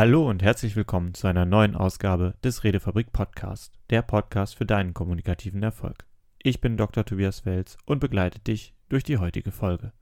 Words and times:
Hallo 0.00 0.30
und 0.30 0.42
herzlich 0.42 0.76
willkommen 0.76 1.12
zu 1.12 1.26
einer 1.26 1.44
neuen 1.44 1.76
Ausgabe 1.76 2.32
des 2.42 2.64
Redefabrik 2.64 3.12
Podcast, 3.12 3.74
der 3.90 4.00
Podcast 4.00 4.56
für 4.56 4.64
deinen 4.64 4.94
kommunikativen 4.94 5.62
Erfolg. 5.62 6.06
Ich 6.42 6.62
bin 6.62 6.78
Dr. 6.78 7.04
Tobias 7.04 7.44
Welz 7.44 7.76
und 7.84 7.98
begleite 7.98 8.38
dich 8.38 8.72
durch 8.88 9.04
die 9.04 9.18
heutige 9.18 9.50
Folge. 9.50 9.92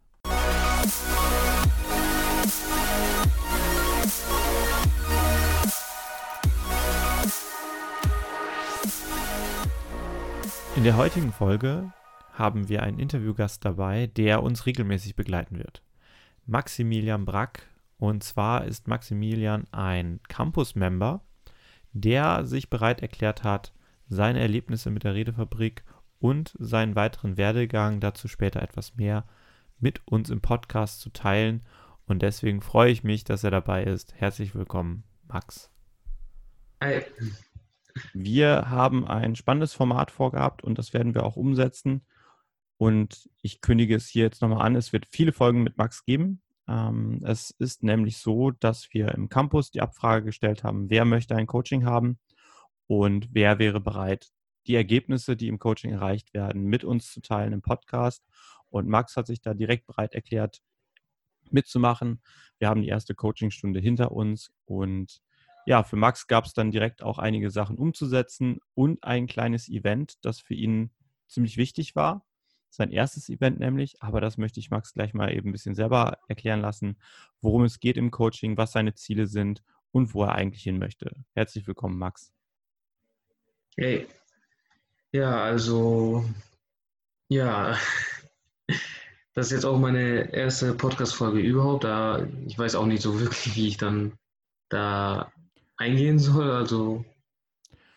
In 10.76 10.84
der 10.84 10.96
heutigen 10.96 11.32
Folge 11.32 11.92
haben 12.34 12.68
wir 12.68 12.84
einen 12.84 13.00
Interviewgast 13.00 13.64
dabei, 13.64 14.06
der 14.06 14.44
uns 14.44 14.64
regelmäßig 14.64 15.16
begleiten 15.16 15.58
wird. 15.58 15.82
Maximilian 16.46 17.24
Brack 17.24 17.67
und 17.98 18.22
zwar 18.22 18.64
ist 18.64 18.88
Maximilian 18.88 19.66
ein 19.72 20.20
Campus-Member, 20.28 21.20
der 21.92 22.46
sich 22.46 22.70
bereit 22.70 23.02
erklärt 23.02 23.42
hat, 23.42 23.72
seine 24.06 24.40
Erlebnisse 24.40 24.90
mit 24.90 25.04
der 25.04 25.14
Redefabrik 25.14 25.84
und 26.20 26.54
seinen 26.58 26.94
weiteren 26.94 27.36
Werdegang, 27.36 28.00
dazu 28.00 28.28
später 28.28 28.62
etwas 28.62 28.96
mehr, 28.96 29.26
mit 29.78 30.06
uns 30.06 30.30
im 30.30 30.40
Podcast 30.40 31.00
zu 31.00 31.10
teilen. 31.10 31.64
Und 32.06 32.22
deswegen 32.22 32.62
freue 32.62 32.90
ich 32.90 33.04
mich, 33.04 33.24
dass 33.24 33.44
er 33.44 33.50
dabei 33.50 33.84
ist. 33.84 34.14
Herzlich 34.14 34.54
willkommen, 34.54 35.04
Max. 35.26 35.70
Hi. 36.82 37.02
Wir 38.14 38.70
haben 38.70 39.06
ein 39.06 39.34
spannendes 39.34 39.74
Format 39.74 40.12
vorgehabt 40.12 40.62
und 40.62 40.78
das 40.78 40.92
werden 40.92 41.14
wir 41.14 41.24
auch 41.24 41.36
umsetzen. 41.36 42.06
Und 42.76 43.28
ich 43.42 43.60
kündige 43.60 43.96
es 43.96 44.06
hier 44.06 44.22
jetzt 44.24 44.40
nochmal 44.40 44.64
an. 44.64 44.76
Es 44.76 44.92
wird 44.92 45.06
viele 45.10 45.32
Folgen 45.32 45.64
mit 45.64 45.76
Max 45.78 46.04
geben. 46.04 46.40
Ähm, 46.68 47.20
es 47.24 47.50
ist 47.58 47.82
nämlich 47.82 48.18
so, 48.18 48.50
dass 48.50 48.92
wir 48.92 49.14
im 49.14 49.28
Campus 49.28 49.70
die 49.70 49.80
Abfrage 49.80 50.26
gestellt 50.26 50.64
haben, 50.64 50.90
wer 50.90 51.04
möchte 51.04 51.34
ein 51.34 51.46
Coaching 51.46 51.86
haben 51.86 52.18
und 52.86 53.28
wer 53.32 53.58
wäre 53.58 53.80
bereit, 53.80 54.28
die 54.66 54.74
Ergebnisse, 54.74 55.36
die 55.36 55.48
im 55.48 55.58
Coaching 55.58 55.92
erreicht 55.92 56.34
werden, 56.34 56.64
mit 56.64 56.84
uns 56.84 57.10
zu 57.12 57.22
teilen 57.22 57.54
im 57.54 57.62
Podcast. 57.62 58.22
Und 58.68 58.86
Max 58.86 59.16
hat 59.16 59.26
sich 59.26 59.40
da 59.40 59.54
direkt 59.54 59.86
bereit 59.86 60.14
erklärt, 60.14 60.60
mitzumachen. 61.50 62.20
Wir 62.58 62.68
haben 62.68 62.82
die 62.82 62.88
erste 62.88 63.14
Coachingstunde 63.14 63.80
hinter 63.80 64.12
uns 64.12 64.52
und 64.66 65.22
ja, 65.64 65.82
für 65.82 65.96
Max 65.96 66.26
gab 66.26 66.44
es 66.44 66.52
dann 66.52 66.70
direkt 66.70 67.02
auch 67.02 67.18
einige 67.18 67.50
Sachen 67.50 67.78
umzusetzen 67.78 68.58
und 68.74 69.02
ein 69.04 69.26
kleines 69.26 69.68
Event, 69.68 70.14
das 70.22 70.40
für 70.40 70.54
ihn 70.54 70.90
ziemlich 71.28 71.56
wichtig 71.56 71.94
war 71.94 72.27
sein 72.70 72.90
erstes 72.90 73.28
Event 73.28 73.58
nämlich, 73.58 74.02
aber 74.02 74.20
das 74.20 74.38
möchte 74.38 74.60
ich 74.60 74.70
Max 74.70 74.92
gleich 74.92 75.14
mal 75.14 75.32
eben 75.32 75.48
ein 75.48 75.52
bisschen 75.52 75.74
selber 75.74 76.18
erklären 76.28 76.60
lassen, 76.60 76.98
worum 77.40 77.64
es 77.64 77.80
geht 77.80 77.96
im 77.96 78.10
Coaching, 78.10 78.56
was 78.56 78.72
seine 78.72 78.94
Ziele 78.94 79.26
sind 79.26 79.62
und 79.90 80.14
wo 80.14 80.24
er 80.24 80.34
eigentlich 80.34 80.62
hin 80.62 80.78
möchte. 80.78 81.12
Herzlich 81.34 81.66
willkommen, 81.66 81.98
Max. 81.98 82.32
Hey. 83.76 84.06
Ja, 85.12 85.42
also, 85.42 86.24
ja, 87.28 87.78
das 89.34 89.46
ist 89.46 89.52
jetzt 89.52 89.64
auch 89.64 89.78
meine 89.78 90.32
erste 90.34 90.74
Podcast-Folge 90.74 91.40
überhaupt. 91.40 91.84
Da 91.84 92.26
ich 92.46 92.58
weiß 92.58 92.74
auch 92.74 92.86
nicht 92.86 93.02
so 93.02 93.18
wirklich, 93.20 93.56
wie 93.56 93.68
ich 93.68 93.76
dann 93.78 94.12
da 94.68 95.32
eingehen 95.76 96.18
soll. 96.18 96.50
Also, 96.50 97.04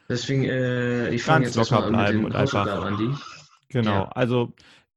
deswegen, 0.08 0.46
äh, 0.46 1.10
ich 1.10 1.24
fange 1.24 1.46
jetzt 1.46 1.56
locker 1.56 1.90
bleiben 1.90 2.24
mit 2.24 2.26
den 2.26 2.26
und 2.26 2.36
einfach 2.36 2.68
an 2.68 2.98
die. 2.98 3.41
Genau, 3.72 3.92
ja. 3.92 4.10
also 4.10 4.54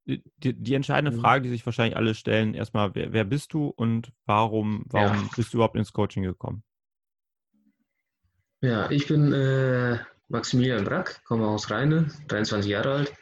die, 0.06 0.22
die, 0.36 0.74
entscheidende 0.74 1.16
mhm. 1.16 1.20
Frage, 1.20 1.42
die 1.42 1.50
sich 1.50 1.64
wahrscheinlich 1.64 1.96
alle 1.96 2.14
stellen, 2.14 2.54
erstmal, 2.54 2.94
wer, 2.94 3.12
wer 3.12 3.24
bist 3.24 3.54
du 3.54 3.68
und 3.68 4.12
warum, 4.26 4.84
warum 4.88 5.16
ja. 5.16 5.28
bist 5.36 5.52
du 5.52 5.58
überhaupt 5.58 5.76
ins 5.76 5.92
Coaching 5.92 6.22
gekommen? 6.22 6.62
Ja, 8.60 8.90
ich 8.90 9.06
bin 9.06 9.32
äh, 9.32 9.98
Maximilian 10.28 10.84
Brack, 10.84 11.22
komme 11.24 11.46
aus 11.46 11.70
Rheine, 11.70 12.10
23 12.28 12.70
Jahre 12.70 12.94
alt. 12.94 13.14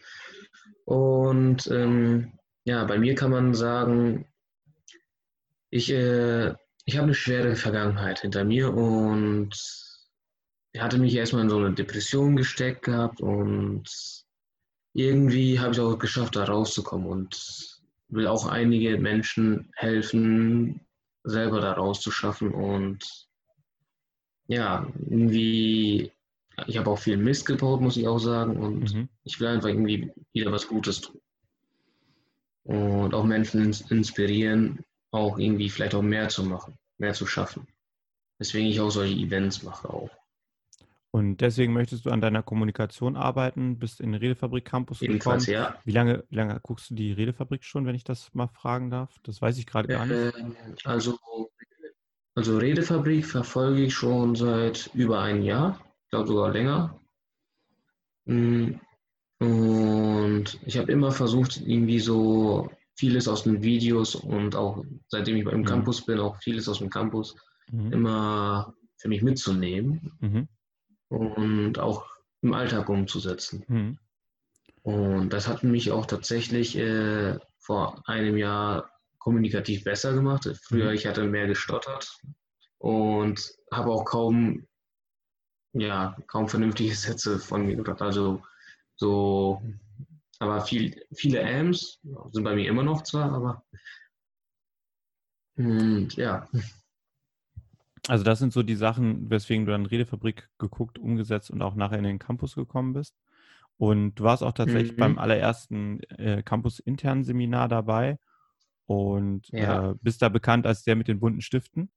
Und 0.84 1.67
ähm, 1.68 2.33
ja, 2.64 2.85
bei 2.85 2.98
mir 2.98 3.14
kann 3.14 3.30
man 3.30 3.55
sagen, 3.55 4.27
ich, 5.70 5.91
äh, 5.91 6.55
ich 6.85 6.96
habe 6.96 7.05
eine 7.05 7.14
schwere 7.14 7.57
Vergangenheit 7.57 8.20
hinter 8.20 8.45
mir 8.45 8.73
und 8.73 9.57
hatte 10.79 10.98
mich 10.98 11.14
erstmal 11.14 11.42
in 11.42 11.51
so 11.51 11.58
eine 11.58 11.73
Depression 11.73 12.36
gesteckt 12.36 12.83
gehabt 12.83 13.20
und 13.20 13.85
irgendwie 14.95 15.58
habe 15.58 15.73
ich 15.73 15.80
auch 15.80 15.98
geschafft, 15.98 16.36
da 16.36 16.45
rauszukommen 16.45 17.07
und 17.07 17.80
will 18.08 18.27
auch 18.27 18.47
einige 18.47 18.98
Menschen 18.98 19.70
helfen, 19.77 20.80
selber 21.25 21.61
da 21.61 21.73
rauszuschaffen. 21.73 22.53
Und 22.53 23.05
ja, 24.48 24.86
irgendwie, 25.08 26.13
ich 26.67 26.77
habe 26.77 26.91
auch 26.91 26.98
viel 26.98 27.17
Mist 27.17 27.47
gebaut, 27.47 27.80
muss 27.80 27.97
ich 27.97 28.07
auch 28.07 28.19
sagen. 28.19 28.57
Und 28.57 28.95
mhm. 28.95 29.08
ich 29.25 29.41
will 29.41 29.48
einfach 29.48 29.69
irgendwie 29.69 30.13
wieder 30.33 30.53
was 30.53 30.69
Gutes 30.69 31.01
tun. 31.01 31.20
Und 32.64 33.14
auch 33.14 33.24
Menschen 33.24 33.74
inspirieren, 33.89 34.85
auch 35.11 35.39
irgendwie 35.39 35.70
vielleicht 35.70 35.95
auch 35.95 36.03
mehr 36.03 36.29
zu 36.29 36.45
machen, 36.45 36.79
mehr 36.98 37.14
zu 37.14 37.27
schaffen. 37.27 37.67
Deswegen 38.39 38.67
ich 38.67 38.80
auch 38.80 38.91
solche 38.91 39.14
Events 39.14 39.63
mache 39.63 39.89
auch. 39.89 40.11
Und 41.14 41.42
deswegen 41.42 41.74
möchtest 41.74 42.06
du 42.06 42.11
an 42.11 42.23
deiner 42.23 42.42
Kommunikation 42.42 43.17
arbeiten, 43.17 43.78
bist 43.78 44.00
in 44.00 44.12
den 44.12 44.20
Redefabrik 44.20 44.64
Campus 44.64 45.00
Jedenfalls, 45.00 45.45
gekommen. 45.45 45.64
ja. 45.64 45.78
Wie 45.84 45.92
lange, 45.92 46.24
wie 46.30 46.36
lange 46.36 46.58
guckst 46.62 46.89
du 46.89 46.95
die 46.95 47.12
Redefabrik 47.12 47.64
schon, 47.64 47.84
wenn 47.84 47.95
ich 47.95 48.02
das 48.02 48.33
mal 48.33 48.48
fragen 48.48 48.89
darf? 48.89 49.14
Das 49.23 49.42
weiß 49.42 49.58
ich 49.58 49.67
gerade 49.67 49.89
gar 49.89 50.06
nicht. 50.06 50.34
Ähm, 50.39 50.56
also, 50.84 51.18
also 52.34 52.56
Redefabrik 52.56 53.27
verfolge 53.27 53.83
ich 53.83 53.95
schon 53.95 54.34
seit 54.36 54.89
über 54.95 55.20
einem 55.20 55.42
Jahr, 55.42 55.80
ich 56.05 56.11
glaube 56.12 56.28
sogar 56.28 56.50
länger. 56.50 56.98
Mm, 58.24 58.77
und 59.39 60.61
ich 60.64 60.79
habe 60.79 60.90
immer 60.90 61.12
versucht, 61.12 61.61
irgendwie 61.61 61.98
so 61.98 62.70
vieles 62.96 63.29
aus 63.29 63.42
den 63.42 63.62
Videos 63.62 64.14
und 64.14 64.56
auch 64.56 64.83
seitdem 65.08 65.36
ich 65.36 65.44
beim 65.44 65.61
mhm. 65.61 65.67
Campus 65.67 66.06
bin, 66.06 66.20
auch 66.20 66.39
vieles 66.39 66.70
aus 66.70 66.79
dem 66.79 66.89
Campus 66.89 67.36
mhm. 67.70 67.92
immer 67.92 68.74
für 68.96 69.11
mich 69.11 69.20
mitzunehmen. 69.20 70.11
Mhm 70.20 70.48
und 71.12 71.78
auch 71.78 72.06
im 72.40 72.55
Alltag 72.55 72.89
umzusetzen. 72.89 73.64
Mhm. 73.68 73.98
Und 74.83 75.30
das 75.30 75.46
hat 75.46 75.62
mich 75.62 75.92
auch 75.92 76.06
tatsächlich 76.06 76.77
äh, 76.77 77.39
vor 77.58 78.02
einem 78.08 78.36
Jahr 78.36 78.90
kommunikativ 79.18 79.84
besser 79.84 80.14
gemacht. 80.14 80.48
Früher, 80.62 80.89
mhm. 80.89 80.95
ich 80.95 81.06
hatte 81.06 81.24
mehr 81.24 81.46
gestottert 81.46 82.18
und 82.78 83.52
habe 83.70 83.90
auch 83.90 84.05
kaum, 84.05 84.67
ja, 85.74 86.17
kaum 86.27 86.48
vernünftige 86.48 86.95
Sätze 86.95 87.39
von 87.39 87.67
mir 87.67 87.77
gebracht. 87.77 88.02
Also 88.02 88.42
so, 88.96 89.62
aber 90.39 90.62
viel, 90.62 91.00
viele 91.14 91.44
Ams 91.44 92.00
sind 92.33 92.42
bei 92.42 92.55
mir 92.55 92.68
immer 92.68 92.83
noch 92.83 93.02
zwar, 93.02 93.33
aber 93.33 93.64
und 95.56 96.17
ja. 96.17 96.48
Also 98.08 98.24
das 98.24 98.39
sind 98.39 98.52
so 98.52 98.63
die 98.63 98.74
Sachen, 98.74 99.30
weswegen 99.30 99.64
du 99.64 99.73
dann 99.73 99.86
Redefabrik 99.86 100.48
geguckt, 100.58 100.98
umgesetzt 100.98 101.51
und 101.51 101.63
auch 101.63 101.74
nachher 101.74 101.98
in 101.98 102.05
den 102.05 102.18
Campus 102.18 102.55
gekommen 102.55 102.95
bist. 102.95 103.17
Und 103.77 104.17
du 104.17 104.24
warst 104.24 104.42
auch 104.42 104.52
tatsächlich 104.52 104.92
mhm. 104.92 104.96
beim 104.96 105.18
allerersten 105.18 106.01
äh, 106.18 106.42
Campus-internen 106.42 107.24
Seminar 107.24 107.68
dabei 107.68 108.18
und 108.86 109.48
ja. 109.48 109.91
äh, 109.91 109.95
bist 110.01 110.23
da 110.23 110.29
bekannt 110.29 110.67
als 110.67 110.83
der 110.83 110.96
mit 110.96 111.08
den 111.08 111.20
bunten 111.20 111.41
Stiften, 111.41 111.91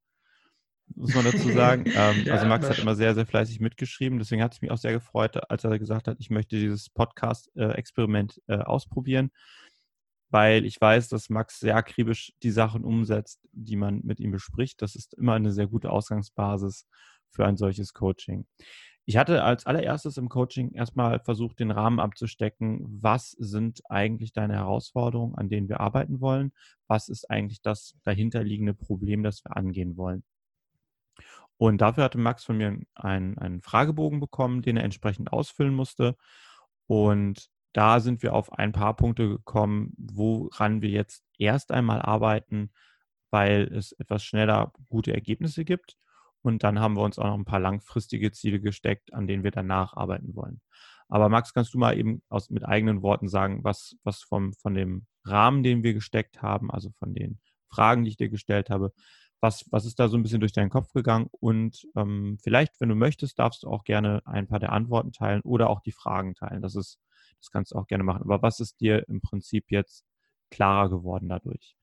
muss 0.95 1.13
man 1.15 1.25
dazu 1.25 1.49
sagen. 1.49 1.85
ähm, 1.95 2.23
ja, 2.25 2.33
also 2.33 2.45
Max 2.47 2.69
hat 2.69 2.79
immer 2.79 2.95
sehr, 2.95 3.15
sehr 3.15 3.25
fleißig 3.25 3.59
mitgeschrieben. 3.59 4.19
Deswegen 4.19 4.43
hat 4.43 4.53
es 4.53 4.61
mich 4.61 4.71
auch 4.71 4.77
sehr 4.77 4.93
gefreut, 4.93 5.49
als 5.49 5.63
er 5.63 5.77
gesagt 5.79 6.07
hat, 6.07 6.17
ich 6.19 6.29
möchte 6.29 6.55
dieses 6.55 6.89
Podcast-Experiment 6.89 8.41
äh, 8.47 8.55
äh, 8.55 8.59
ausprobieren 8.59 9.31
weil 10.29 10.65
ich 10.65 10.79
weiß, 10.79 11.09
dass 11.09 11.29
Max 11.29 11.59
sehr 11.59 11.75
akribisch 11.75 12.33
die 12.43 12.51
Sachen 12.51 12.83
umsetzt, 12.83 13.47
die 13.51 13.75
man 13.75 14.01
mit 14.03 14.19
ihm 14.19 14.31
bespricht. 14.31 14.81
Das 14.81 14.95
ist 14.95 15.13
immer 15.13 15.33
eine 15.33 15.51
sehr 15.51 15.67
gute 15.67 15.91
Ausgangsbasis 15.91 16.87
für 17.29 17.45
ein 17.45 17.57
solches 17.57 17.93
Coaching. 17.93 18.45
Ich 19.07 19.17
hatte 19.17 19.43
als 19.43 19.67
allererstes 19.67 20.17
im 20.17 20.29
Coaching 20.29 20.71
erstmal 20.71 21.19
versucht, 21.19 21.59
den 21.59 21.69
Rahmen 21.69 21.99
abzustecken. 21.99 22.83
Was 23.01 23.31
sind 23.31 23.83
eigentlich 23.87 24.33
deine 24.33 24.55
Herausforderungen, 24.55 25.35
an 25.35 25.47
denen 25.47 25.69
wir 25.69 25.79
arbeiten 25.79 26.21
wollen? 26.21 26.53
Was 26.87 27.07
ist 27.07 27.29
eigentlich 27.29 27.61
das 27.61 27.95
dahinterliegende 28.03 28.73
Problem, 28.73 29.21
das 29.21 29.45
wir 29.45 29.55
angehen 29.55 29.95
wollen? 29.95 30.23
Und 31.57 31.81
dafür 31.81 32.03
hatte 32.03 32.17
Max 32.17 32.43
von 32.43 32.57
mir 32.57 32.79
einen, 32.95 33.37
einen 33.37 33.61
Fragebogen 33.61 34.19
bekommen, 34.19 34.63
den 34.63 34.75
er 34.75 34.83
entsprechend 34.83 35.31
ausfüllen 35.31 35.75
musste. 35.75 36.17
Und 36.87 37.49
da 37.75 37.99
sind 37.99 38.23
wir 38.23 38.33
auf 38.33 38.53
ein 38.53 38.71
paar 38.71 38.95
Punkte 38.95 39.27
gekommen, 39.27 39.93
woran 39.97 40.81
wir 40.81 40.89
jetzt 40.89 41.25
erst 41.37 41.71
einmal 41.71 42.01
arbeiten, 42.01 42.71
weil 43.31 43.63
es 43.63 43.91
etwas 43.91 44.23
schneller 44.23 44.71
gute 44.87 45.13
Ergebnisse 45.13 45.65
gibt. 45.65 45.97
Und 46.41 46.63
dann 46.63 46.79
haben 46.79 46.95
wir 46.95 47.03
uns 47.03 47.19
auch 47.19 47.25
noch 47.25 47.37
ein 47.37 47.43
paar 47.43 47.59
langfristige 47.59 48.31
Ziele 48.31 48.61
gesteckt, 48.61 49.13
an 49.13 49.27
denen 49.27 49.43
wir 49.43 49.51
danach 49.51 49.93
arbeiten 49.93 50.35
wollen. 50.35 50.61
Aber 51.09 51.27
Max, 51.27 51.53
kannst 51.53 51.73
du 51.73 51.77
mal 51.77 51.97
eben 51.97 52.21
aus, 52.29 52.49
mit 52.49 52.63
eigenen 52.65 53.01
Worten 53.01 53.27
sagen, 53.27 53.63
was, 53.63 53.97
was 54.03 54.21
vom, 54.21 54.53
von 54.53 54.73
dem 54.73 55.05
Rahmen, 55.25 55.61
den 55.61 55.83
wir 55.83 55.93
gesteckt 55.93 56.41
haben, 56.41 56.71
also 56.71 56.91
von 56.91 57.13
den 57.13 57.39
Fragen, 57.69 58.03
die 58.03 58.11
ich 58.11 58.17
dir 58.17 58.29
gestellt 58.29 58.69
habe, 58.69 58.93
was, 59.41 59.65
was 59.69 59.85
ist 59.85 59.99
da 59.99 60.07
so 60.07 60.17
ein 60.17 60.23
bisschen 60.23 60.39
durch 60.39 60.53
deinen 60.53 60.69
Kopf 60.69 60.93
gegangen? 60.93 61.27
Und 61.39 61.85
ähm, 61.97 62.37
vielleicht, 62.41 62.79
wenn 62.79 62.89
du 62.89 62.95
möchtest, 62.95 63.37
darfst 63.37 63.63
du 63.63 63.67
auch 63.67 63.83
gerne 63.83 64.21
ein 64.25 64.47
paar 64.47 64.59
der 64.59 64.71
Antworten 64.71 65.11
teilen 65.11 65.41
oder 65.41 65.69
auch 65.69 65.81
die 65.81 65.91
Fragen 65.91 66.35
teilen. 66.35 66.61
Das 66.61 66.75
ist, 66.75 66.99
das 67.45 67.51
kannst 67.51 67.71
du 67.71 67.75
auch 67.75 67.87
gerne 67.87 68.03
machen. 68.03 68.23
Aber 68.23 68.41
was 68.41 68.59
ist 68.59 68.79
dir 68.79 69.07
im 69.07 69.21
Prinzip 69.21 69.65
jetzt 69.69 70.03
klarer 70.49 70.89
geworden 70.89 71.29
dadurch? 71.29 71.75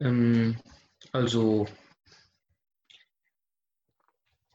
Ähm, 0.00 0.58
also, 1.12 1.66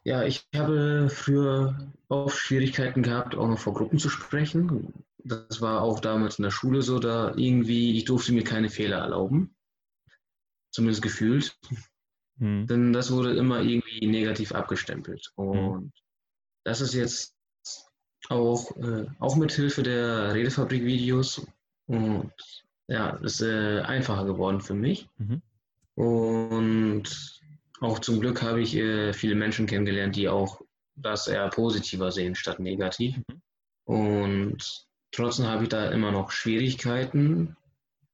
ja, 0.04 0.24
ich 0.24 0.46
habe 0.54 1.08
früher 1.10 1.92
oft 2.08 2.36
Schwierigkeiten 2.36 3.02
gehabt, 3.02 3.34
auch 3.34 3.48
noch 3.48 3.58
vor 3.58 3.74
Gruppen 3.74 3.98
zu 3.98 4.08
sprechen. 4.08 4.92
Das 5.18 5.60
war 5.60 5.82
auch 5.82 6.00
damals 6.00 6.38
in 6.38 6.44
der 6.44 6.50
Schule 6.50 6.82
so, 6.82 6.98
da 6.98 7.34
irgendwie, 7.34 7.96
ich 7.96 8.04
durfte 8.04 8.32
mir 8.32 8.44
keine 8.44 8.68
Fehler 8.68 8.98
erlauben. 8.98 9.56
Zumindest 10.70 11.02
gefühlt. 11.02 11.58
Hm. 12.38 12.66
Denn 12.66 12.92
das 12.92 13.10
wurde 13.10 13.34
immer 13.34 13.62
irgendwie 13.62 14.06
negativ 14.06 14.52
abgestempelt. 14.52 15.32
Hm. 15.36 15.48
Und 15.48 15.74
hm. 15.74 15.92
das 16.64 16.80
ist 16.80 16.92
jetzt 16.92 17.35
auch, 18.28 18.76
äh, 18.76 19.06
auch 19.18 19.36
mit 19.36 19.52
Hilfe 19.52 19.82
der 19.82 20.34
Redefabrik-Videos 20.34 21.46
und 21.86 22.32
ja, 22.88 23.10
ist 23.16 23.40
äh, 23.40 23.80
einfacher 23.80 24.24
geworden 24.24 24.60
für 24.60 24.74
mich. 24.74 25.08
Mhm. 25.18 25.42
Und 25.94 27.40
auch 27.80 27.98
zum 27.98 28.20
Glück 28.20 28.42
habe 28.42 28.60
ich 28.60 28.76
äh, 28.76 29.12
viele 29.12 29.34
Menschen 29.34 29.66
kennengelernt, 29.66 30.16
die 30.16 30.28
auch 30.28 30.60
das 30.94 31.28
eher 31.28 31.48
positiver 31.48 32.10
sehen 32.10 32.34
statt 32.34 32.60
negativ. 32.60 33.16
Mhm. 33.16 33.42
Und 33.84 34.86
trotzdem 35.12 35.46
habe 35.46 35.64
ich 35.64 35.68
da 35.68 35.90
immer 35.90 36.12
noch 36.12 36.30
Schwierigkeiten, 36.30 37.56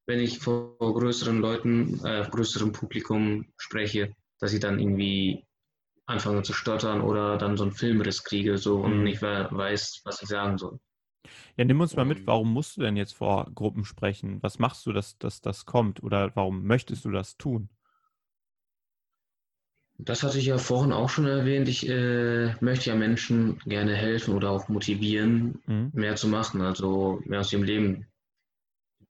wenn 0.06 0.20
ich 0.20 0.38
vor 0.40 0.76
größeren 0.78 1.38
Leuten, 1.38 2.04
äh, 2.04 2.26
größerem 2.28 2.72
Publikum 2.72 3.46
spreche, 3.56 4.14
dass 4.40 4.52
ich 4.52 4.60
dann 4.60 4.78
irgendwie 4.80 5.44
anfange 6.06 6.42
zu 6.42 6.52
stottern 6.52 7.00
oder 7.00 7.38
dann 7.38 7.56
so 7.56 7.64
einen 7.64 7.72
Filmriss 7.72 8.24
kriege 8.24 8.58
so 8.58 8.78
mhm. 8.78 8.84
und 8.84 9.02
nicht 9.04 9.22
weiß, 9.22 10.02
was 10.04 10.22
ich 10.22 10.28
sagen 10.28 10.58
soll. 10.58 10.80
Ja, 11.56 11.64
nimm 11.64 11.80
uns 11.80 11.94
mal 11.94 12.04
mit, 12.04 12.26
warum 12.26 12.52
musst 12.52 12.76
du 12.76 12.80
denn 12.80 12.96
jetzt 12.96 13.14
vor 13.14 13.50
Gruppen 13.54 13.84
sprechen? 13.84 14.42
Was 14.42 14.58
machst 14.58 14.84
du, 14.86 14.92
dass, 14.92 15.18
dass 15.18 15.40
das 15.40 15.66
kommt? 15.66 16.02
Oder 16.02 16.34
warum 16.34 16.64
möchtest 16.64 17.04
du 17.04 17.10
das 17.10 17.36
tun? 17.36 17.68
Das 19.98 20.22
hatte 20.22 20.38
ich 20.38 20.46
ja 20.46 20.58
vorhin 20.58 20.92
auch 20.92 21.10
schon 21.10 21.26
erwähnt. 21.26 21.68
Ich 21.68 21.88
äh, 21.88 22.54
möchte 22.60 22.90
ja 22.90 22.96
Menschen 22.96 23.58
gerne 23.66 23.94
helfen 23.94 24.34
oder 24.34 24.50
auch 24.50 24.68
motivieren, 24.68 25.62
mhm. 25.66 25.90
mehr 25.92 26.16
zu 26.16 26.26
machen, 26.26 26.60
also 26.60 27.20
mehr 27.24 27.40
aus 27.40 27.52
ihrem 27.52 27.62
Leben 27.62 28.06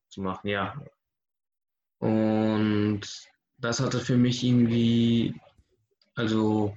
zu 0.09 0.21
machen, 0.21 0.49
ja. 0.49 0.75
Und 1.99 3.03
das 3.59 3.81
hatte 3.81 4.01
für 4.01 4.17
mich 4.17 4.43
irgendwie, 4.43 5.41
also 6.15 6.77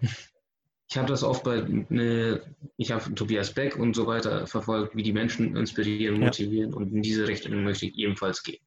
ich 0.88 0.98
habe 0.98 1.08
das 1.08 1.24
oft 1.24 1.44
bei, 1.44 1.62
ne, 1.90 2.42
ich 2.78 2.92
habe 2.92 3.14
Tobias 3.16 3.54
Beck 3.54 3.78
und 3.78 3.96
so 3.96 4.08
weiter 4.08 4.48
verfolgt, 4.48 4.96
wie 4.96 5.04
die 5.04 5.14
Menschen 5.14 5.56
inspirieren, 5.56 6.20
motivieren 6.20 6.72
ja. 6.72 6.78
und 6.78 6.94
in 6.94 7.02
diese 7.02 7.28
Richtung 7.28 7.64
möchte 7.64 7.88
ich 7.88 7.96
ebenfalls 7.96 8.44
gehen. 8.44 8.64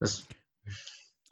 Das 0.00 0.26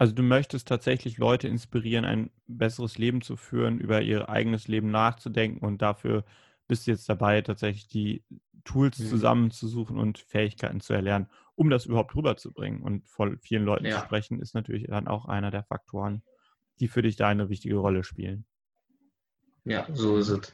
also 0.02 0.14
du 0.14 0.24
möchtest 0.24 0.66
tatsächlich 0.66 1.18
Leute 1.18 1.46
inspirieren, 1.46 2.04
ein 2.04 2.30
besseres 2.48 2.98
Leben 2.98 3.22
zu 3.22 3.36
führen, 3.36 3.78
über 3.78 4.02
ihr 4.02 4.28
eigenes 4.28 4.66
Leben 4.66 4.90
nachzudenken 4.90 5.64
und 5.64 5.80
dafür 5.80 6.24
bist 6.66 6.86
du 6.86 6.90
jetzt 6.90 7.08
dabei, 7.08 7.40
tatsächlich 7.40 7.86
die 7.86 8.24
Tools 8.64 8.98
mhm. 8.98 9.06
zusammenzusuchen 9.06 9.98
und 9.98 10.18
Fähigkeiten 10.18 10.80
zu 10.80 10.92
erlernen, 10.92 11.28
um 11.54 11.70
das 11.70 11.86
überhaupt 11.86 12.16
rüberzubringen. 12.16 12.82
Und 12.82 13.06
vor 13.06 13.30
vielen 13.42 13.64
Leuten 13.64 13.84
ja. 13.84 13.98
zu 14.00 14.04
sprechen, 14.06 14.40
ist 14.40 14.54
natürlich 14.54 14.86
dann 14.88 15.06
auch 15.06 15.26
einer 15.26 15.52
der 15.52 15.62
Faktoren, 15.62 16.22
die 16.82 16.88
für 16.88 17.00
dich 17.00 17.14
da 17.14 17.28
eine 17.28 17.48
wichtige 17.48 17.76
Rolle 17.76 18.02
spielen. 18.02 18.44
Ja, 19.64 19.86
so 19.94 20.16
ist 20.16 20.30
es. 20.30 20.52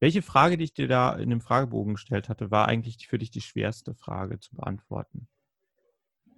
Welche 0.00 0.22
Frage, 0.22 0.58
die 0.58 0.64
ich 0.64 0.74
dir 0.74 0.88
da 0.88 1.14
in 1.14 1.30
dem 1.30 1.40
Fragebogen 1.40 1.94
gestellt 1.94 2.28
hatte, 2.28 2.50
war 2.50 2.66
eigentlich 2.66 3.06
für 3.06 3.16
dich 3.16 3.30
die 3.30 3.40
schwerste 3.40 3.94
Frage 3.94 4.40
zu 4.40 4.56
beantworten? 4.56 5.28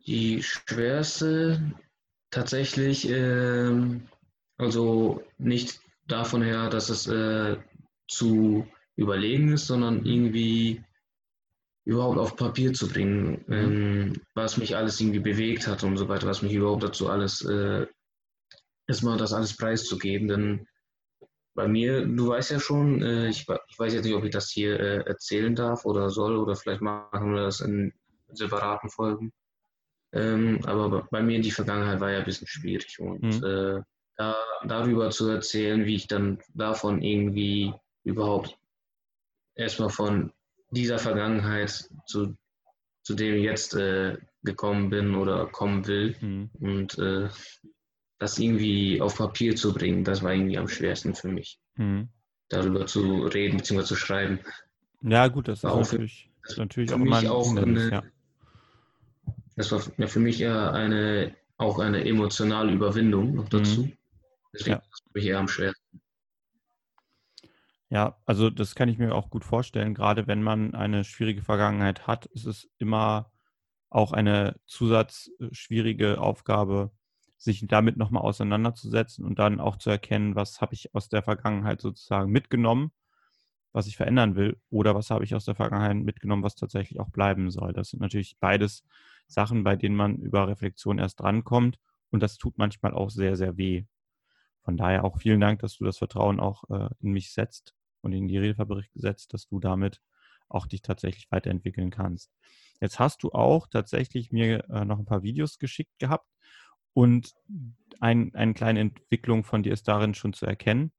Die 0.07 0.43
schwerste 0.43 1.73
tatsächlich, 2.31 3.09
äh, 3.09 3.73
also 4.59 5.25
nicht 5.39 5.81
davon 6.07 6.43
her, 6.43 6.69
dass 6.69 6.91
es 6.91 7.07
äh, 7.07 7.57
zu 8.07 8.69
überlegen 8.95 9.55
ist, 9.55 9.69
sondern 9.69 10.05
irgendwie 10.05 10.85
überhaupt 11.87 12.19
auf 12.19 12.37
Papier 12.37 12.75
zu 12.75 12.89
bringen, 12.89 13.43
mhm. 13.47 13.55
ähm, 13.55 14.13
was 14.35 14.59
mich 14.59 14.77
alles 14.77 15.01
irgendwie 15.01 15.21
bewegt 15.21 15.67
hat 15.67 15.83
und 15.83 15.97
so 15.97 16.11
weiter, 16.11 16.27
was 16.27 16.43
mich 16.43 16.53
überhaupt 16.53 16.83
dazu 16.83 17.09
alles, 17.09 17.43
äh, 17.43 17.87
erstmal 18.87 19.19
das 19.19 19.33
alles 19.33 19.57
preiszugeben, 19.57 20.29
denn 20.29 20.67
bei 21.55 21.67
mir, 21.67 22.05
du 22.05 22.29
weißt 22.29 22.51
ja 22.51 22.61
schon, 22.61 23.03
äh, 23.03 23.29
ich, 23.29 23.47
ich, 23.69 23.79
weiß 23.79 23.95
jetzt 23.95 24.05
nicht, 24.05 24.15
ob 24.15 24.25
ich 24.25 24.31
das 24.31 24.51
hier 24.51 24.79
äh, 24.79 24.99
erzählen 25.07 25.55
darf 25.55 25.85
oder 25.87 26.11
soll 26.11 26.37
oder 26.37 26.55
vielleicht 26.55 26.83
machen 26.83 27.35
wir 27.35 27.45
das 27.45 27.61
in 27.61 27.93
separaten 28.29 28.91
Folgen. 28.91 29.33
Ähm, 30.13 30.61
aber 30.65 31.09
bei 31.11 31.23
mir 31.23 31.37
in 31.37 31.43
die 31.43 31.51
Vergangenheit 31.51 32.01
war 32.01 32.11
ja 32.11 32.19
ein 32.19 32.25
bisschen 32.25 32.47
schwierig 32.47 33.01
und 33.01 33.23
mhm. 33.23 33.45
äh, 33.45 33.83
da, 34.17 34.37
darüber 34.65 35.11
zu 35.11 35.29
erzählen, 35.29 35.85
wie 35.85 35.97
ich 35.97 36.07
dann 36.07 36.39
davon 36.55 37.03
irgendwie 37.03 37.73
überhaupt 38.05 38.57
erstmal 39.55 39.91
von 39.91 40.33
dieser 40.71 40.99
Vergangenheit 40.99 41.89
zu, 42.07 42.37
zu 43.03 43.15
dem 43.15 43.43
jetzt 43.43 43.75
äh, 43.75 44.17
gekommen 44.43 44.91
bin 44.91 45.15
oder 45.15 45.47
kommen 45.47 45.87
will 45.87 46.17
mhm. 46.21 46.51
und 46.61 46.99
äh, 46.99 47.29
das 48.19 48.39
irgendwie 48.39 49.01
auf 49.01 49.17
Papier 49.17 49.57
zu 49.57 49.75
bringen, 49.75 50.05
das 50.05 50.23
war 50.23 50.33
irgendwie 50.33 50.59
am 50.59 50.69
schwersten 50.69 51.15
für 51.15 51.29
mich. 51.29 51.61
Mhm. 51.77 52.09
Darüber 52.49 52.87
zu 52.87 53.27
reden 53.27 53.59
bzw. 53.59 53.83
zu 53.85 53.97
schreiben. 53.97 54.41
Ja, 55.03 55.29
gut, 55.29 55.49
das 55.49 55.59
ist 55.59 55.65
auch 55.65 55.81
natürlich, 55.81 56.31
für, 56.41 56.49
das 56.49 56.57
natürlich 56.57 56.93
auch, 56.93 56.99
mal 56.99 57.27
auch 57.27 57.57
eine, 57.57 57.91
ja. 57.91 58.03
Das 59.57 59.73
war 59.73 59.83
ja 59.97 60.07
für 60.07 60.21
mich 60.21 60.41
eher 60.41 60.73
eine, 60.73 61.35
auch 61.57 61.79
eine 61.79 62.05
emotionale 62.05 62.73
Überwindung 62.73 63.35
noch 63.35 63.49
dazu. 63.49 63.85
Mhm. 63.85 63.97
Deswegen 64.53 64.71
ja. 64.71 64.77
ist 64.79 64.89
es 64.93 65.01
für 65.01 65.11
mich 65.15 65.27
eher 65.27 65.39
am 65.39 65.49
schwersten. 65.49 66.01
Ja, 67.89 68.21
also 68.27 68.51
das 68.51 68.75
kann 68.75 68.89
ich 68.89 68.99
mir 68.99 69.15
auch 69.15 69.31
gut 69.31 69.45
vorstellen. 69.45 69.95
Gerade 69.95 70.27
wenn 70.27 70.43
man 70.43 70.75
eine 70.75 71.05
schwierige 71.05 71.43
Vergangenheit 71.43 72.07
hat, 72.07 72.27
ist 72.27 72.45
es 72.45 72.69
immer 72.79 73.31
auch 73.89 74.13
eine 74.13 74.57
zusatzschwierige 74.67 76.21
Aufgabe, 76.21 76.91
sich 77.37 77.67
damit 77.67 77.97
nochmal 77.97 78.23
auseinanderzusetzen 78.23 79.25
und 79.25 79.39
dann 79.39 79.61
auch 79.61 79.77
zu 79.77 79.91
erkennen, 79.91 80.35
was 80.35 80.61
habe 80.61 80.75
ich 80.75 80.95
aus 80.95 81.09
der 81.09 81.23
Vergangenheit 81.23 81.81
sozusagen 81.81 82.31
mitgenommen, 82.31 82.93
was 83.73 83.87
ich 83.87 83.97
verändern 83.97 84.37
will, 84.37 84.59
oder 84.71 84.95
was 84.95 85.11
habe 85.11 85.25
ich 85.25 85.35
aus 85.35 85.45
der 85.45 85.55
Vergangenheit 85.55 85.97
mitgenommen, 85.97 86.43
was 86.43 86.55
tatsächlich 86.55 86.99
auch 86.99 87.11
bleiben 87.11 87.51
soll. 87.51 87.73
Das 87.73 87.91
sind 87.91 88.01
natürlich 88.01 88.39
beides 88.41 88.85
Sachen, 89.27 89.65
bei 89.65 89.77
denen 89.77 89.97
man 89.97 90.17
über 90.17 90.49
Reflexion 90.49 90.99
erst 90.99 91.21
drankommt 91.21 91.79
und 92.11 92.23
das 92.23 92.39
tut 92.39 92.57
manchmal 92.59 92.95
auch 92.95 93.11
sehr, 93.11 93.37
sehr 93.37 93.57
weh. 93.57 93.85
Von 94.63 94.77
daher 94.77 95.05
auch 95.05 95.19
vielen 95.19 95.41
Dank, 95.41 95.61
dass 95.61 95.77
du 95.77 95.85
das 95.85 95.99
Vertrauen 95.99 96.41
auch 96.41 96.65
äh, 96.71 96.89
in 97.01 97.13
mich 97.13 97.33
setzt 97.33 97.75
und 98.01 98.13
in 98.13 98.29
die 98.29 98.39
Redefabrik 98.39 98.91
setzt, 98.95 99.35
dass 99.35 99.47
du 99.47 99.61
damit 99.61 100.01
auch 100.49 100.67
dich 100.67 100.83
tatsächlich 100.83 101.31
weiterentwickeln 101.31 101.91
kannst. 101.91 102.33
Jetzt 102.81 102.99
hast 102.99 103.23
du 103.23 103.33
auch 103.33 103.67
tatsächlich 103.69 104.33
mir 104.33 104.69
äh, 104.71 104.85
noch 104.85 104.99
ein 104.99 105.05
paar 105.05 105.23
Videos 105.23 105.59
geschickt 105.59 105.99
gehabt 105.99 106.29
und 106.97 107.35
ein, 108.01 108.35
eine 108.35 108.55
kleine 108.55 108.81
Entwicklung 108.81 109.45
von 109.45 109.63
dir 109.63 109.75
ist 109.75 109.87
darin 109.87 110.15
schon 110.15 110.33
zu 110.33 110.47
erkennen. 110.47 110.93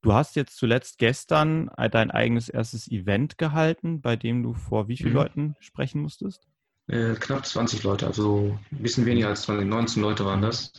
Du 0.00 0.14
hast 0.14 0.34
jetzt 0.34 0.56
zuletzt 0.56 0.96
gestern 0.96 1.68
äh, 1.76 1.90
dein 1.90 2.10
eigenes 2.10 2.48
erstes 2.48 2.90
Event 2.90 3.36
gehalten, 3.36 4.00
bei 4.00 4.16
dem 4.16 4.42
du 4.42 4.54
vor 4.54 4.88
wie 4.88 4.96
vielen 4.96 5.10
mhm. 5.10 5.16
Leuten 5.16 5.56
sprechen 5.60 6.00
musstest? 6.00 6.48
Äh, 6.86 7.14
knapp 7.16 7.44
20 7.44 7.82
Leute, 7.82 8.06
also 8.06 8.58
ein 8.72 8.82
bisschen 8.82 9.04
weniger 9.04 9.28
als 9.28 9.42
20, 9.42 9.68
19 9.68 10.02
Leute 10.02 10.24
waren 10.24 10.40
das. 10.40 10.72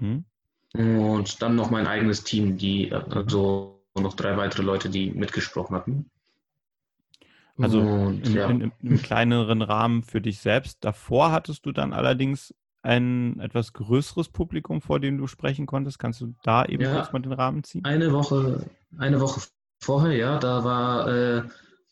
Mhm. 0.00 0.24
Und 0.72 1.40
dann 1.40 1.54
noch 1.54 1.70
mein 1.70 1.86
eigenes 1.86 2.24
Team, 2.24 2.56
die, 2.56 2.92
also 2.92 3.80
noch 3.94 4.14
drei 4.14 4.36
weitere 4.36 4.62
Leute, 4.62 4.90
die 4.90 5.12
mitgesprochen 5.12 5.76
hatten. 5.76 6.10
Also 7.58 7.80
und, 7.80 8.26
im, 8.26 8.34
ja. 8.34 8.48
im, 8.48 8.72
im 8.82 9.02
kleineren 9.02 9.62
Rahmen 9.62 10.02
für 10.02 10.20
dich 10.20 10.40
selbst. 10.40 10.78
Davor 10.84 11.30
hattest 11.30 11.64
du 11.66 11.70
dann 11.70 11.92
allerdings 11.92 12.54
ein 12.82 13.38
etwas 13.40 13.72
größeres 13.72 14.28
Publikum, 14.28 14.80
vor 14.80 15.00
dem 15.00 15.18
du 15.18 15.26
sprechen 15.26 15.66
konntest? 15.66 15.98
Kannst 15.98 16.20
du 16.20 16.34
da 16.42 16.64
eben 16.64 16.82
ja, 16.82 16.94
kurz 16.94 17.12
mal 17.12 17.20
den 17.20 17.32
Rahmen 17.32 17.64
ziehen? 17.64 17.84
Eine 17.84 18.12
Woche, 18.12 18.66
eine 18.98 19.20
Woche 19.20 19.40
vorher, 19.82 20.16
ja, 20.16 20.38
da 20.38 20.64
war, 20.64 21.08
äh, 21.08 21.42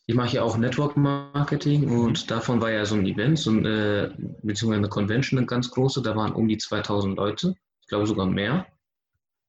ich 0.05 0.15
mache 0.15 0.35
ja 0.35 0.43
auch 0.43 0.57
Network 0.57 0.97
Marketing 0.97 1.85
mhm. 1.85 1.99
und 1.99 2.31
davon 2.31 2.61
war 2.61 2.71
ja 2.71 2.85
so 2.85 2.95
ein 2.95 3.05
Event, 3.05 3.37
so 3.39 3.51
ein, 3.51 3.65
äh, 3.65 4.11
beziehungsweise 4.41 4.79
eine 4.79 4.89
Convention, 4.89 5.37
eine 5.37 5.47
ganz 5.47 5.69
große, 5.69 6.01
da 6.01 6.15
waren 6.15 6.33
um 6.33 6.47
die 6.47 6.57
2000 6.57 7.17
Leute, 7.17 7.55
ich 7.81 7.87
glaube 7.87 8.07
sogar 8.07 8.25
mehr. 8.25 8.65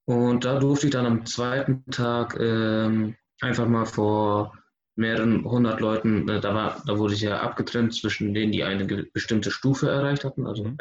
Und 0.05 0.45
da 0.45 0.59
durfte 0.59 0.87
ich 0.87 0.93
dann 0.93 1.07
am 1.07 1.25
zweiten 1.25 1.85
Tag 1.91 2.39
äh, 2.39 3.15
einfach 3.41 3.69
mal 3.69 3.87
vor 3.87 4.53
mehreren 4.97 5.45
hundert 5.45 5.81
Leuten, 5.81 6.29
äh, 6.29 6.41
da, 6.41 6.55
war, 6.55 6.83
da 6.87 6.99
wurde 6.99 7.15
ich 7.15 7.21
ja 7.23 7.41
abgetrennt 7.41 7.95
zwischen 7.95 8.35
denen, 8.35 8.53
die 8.53 8.65
eine 8.65 8.85
bestimmte 8.85 9.51
Stufe 9.51 9.89
erreicht 9.89 10.25
hatten, 10.25 10.47
also 10.47 10.65
mhm. 10.65 10.77